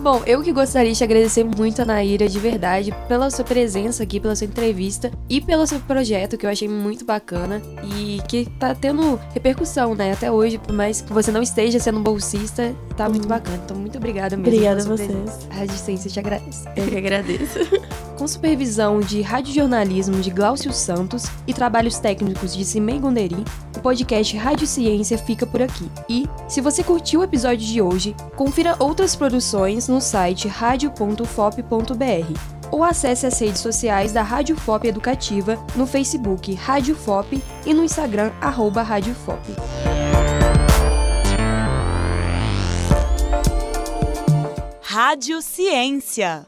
Bom, 0.00 0.22
eu 0.26 0.42
que 0.42 0.52
gostaria 0.52 0.92
de 0.92 1.04
agradecer 1.04 1.44
muito 1.44 1.82
a 1.82 1.84
Naira, 1.84 2.28
de 2.28 2.38
verdade, 2.38 2.94
pela 3.06 3.30
sua 3.30 3.44
presença 3.44 4.02
aqui, 4.02 4.18
pela 4.18 4.34
sua 4.34 4.46
entrevista 4.46 5.10
e 5.28 5.40
pelo 5.40 5.66
seu 5.66 5.78
projeto, 5.80 6.36
que 6.36 6.46
eu 6.46 6.50
achei 6.50 6.68
muito 6.68 7.04
bacana 7.04 7.60
e 7.96 8.20
que 8.28 8.48
tá 8.58 8.74
tendo 8.74 9.20
repercussão, 9.34 9.94
né, 9.94 10.12
até 10.12 10.30
hoje, 10.30 10.58
por 10.58 10.72
mais 10.72 11.00
que 11.00 11.12
você 11.12 11.30
não 11.30 11.42
esteja 11.42 11.78
sendo 11.78 12.00
bolsista, 12.00 12.74
tá 12.96 13.08
muito 13.08 13.26
hum. 13.26 13.28
bacana. 13.28 13.60
Então, 13.64 13.76
muito 13.76 13.98
obrigada 13.98 14.36
mesmo. 14.36 14.52
Obrigada 14.52 14.82
a 14.82 14.84
vocês. 14.84 15.48
A 15.50 15.54
Rádio 15.54 15.76
Ciência 15.76 16.10
te 16.10 16.18
agradece. 16.18 16.68
Eu 16.76 16.86
que 16.86 16.96
agradeço. 16.96 17.41
Com 18.18 18.28
supervisão 18.28 19.00
de 19.00 19.20
radiojornalismo 19.20 20.20
de 20.20 20.30
Glaucio 20.30 20.72
Santos 20.72 21.24
e 21.46 21.52
trabalhos 21.52 21.98
técnicos 21.98 22.54
de 22.54 22.64
Cimei 22.64 22.98
Gonderi, 22.98 23.44
o 23.76 23.80
podcast 23.80 24.36
Rádio 24.36 24.66
Ciência 24.66 25.18
fica 25.18 25.46
por 25.46 25.62
aqui. 25.62 25.90
E, 26.08 26.28
se 26.48 26.60
você 26.60 26.82
curtiu 26.84 27.20
o 27.20 27.24
episódio 27.24 27.66
de 27.66 27.80
hoje, 27.80 28.14
confira 28.36 28.76
outras 28.78 29.16
produções 29.16 29.88
no 29.88 30.00
site 30.00 30.46
radio.fop.br 30.46 31.22
ou 32.70 32.82
acesse 32.82 33.26
as 33.26 33.38
redes 33.38 33.60
sociais 33.60 34.12
da 34.12 34.22
Rádio 34.22 34.56
Fop 34.56 34.84
Educativa 34.86 35.58
no 35.76 35.86
Facebook 35.86 36.54
Rádio 36.54 36.96
Fop 36.96 37.42
e 37.66 37.74
no 37.74 37.84
Instagram 37.84 38.32
arroba 38.40 38.82
Rádio 38.82 39.14
Fop. 39.14 39.40
Rádio 44.80 45.40
Ciência 45.42 46.46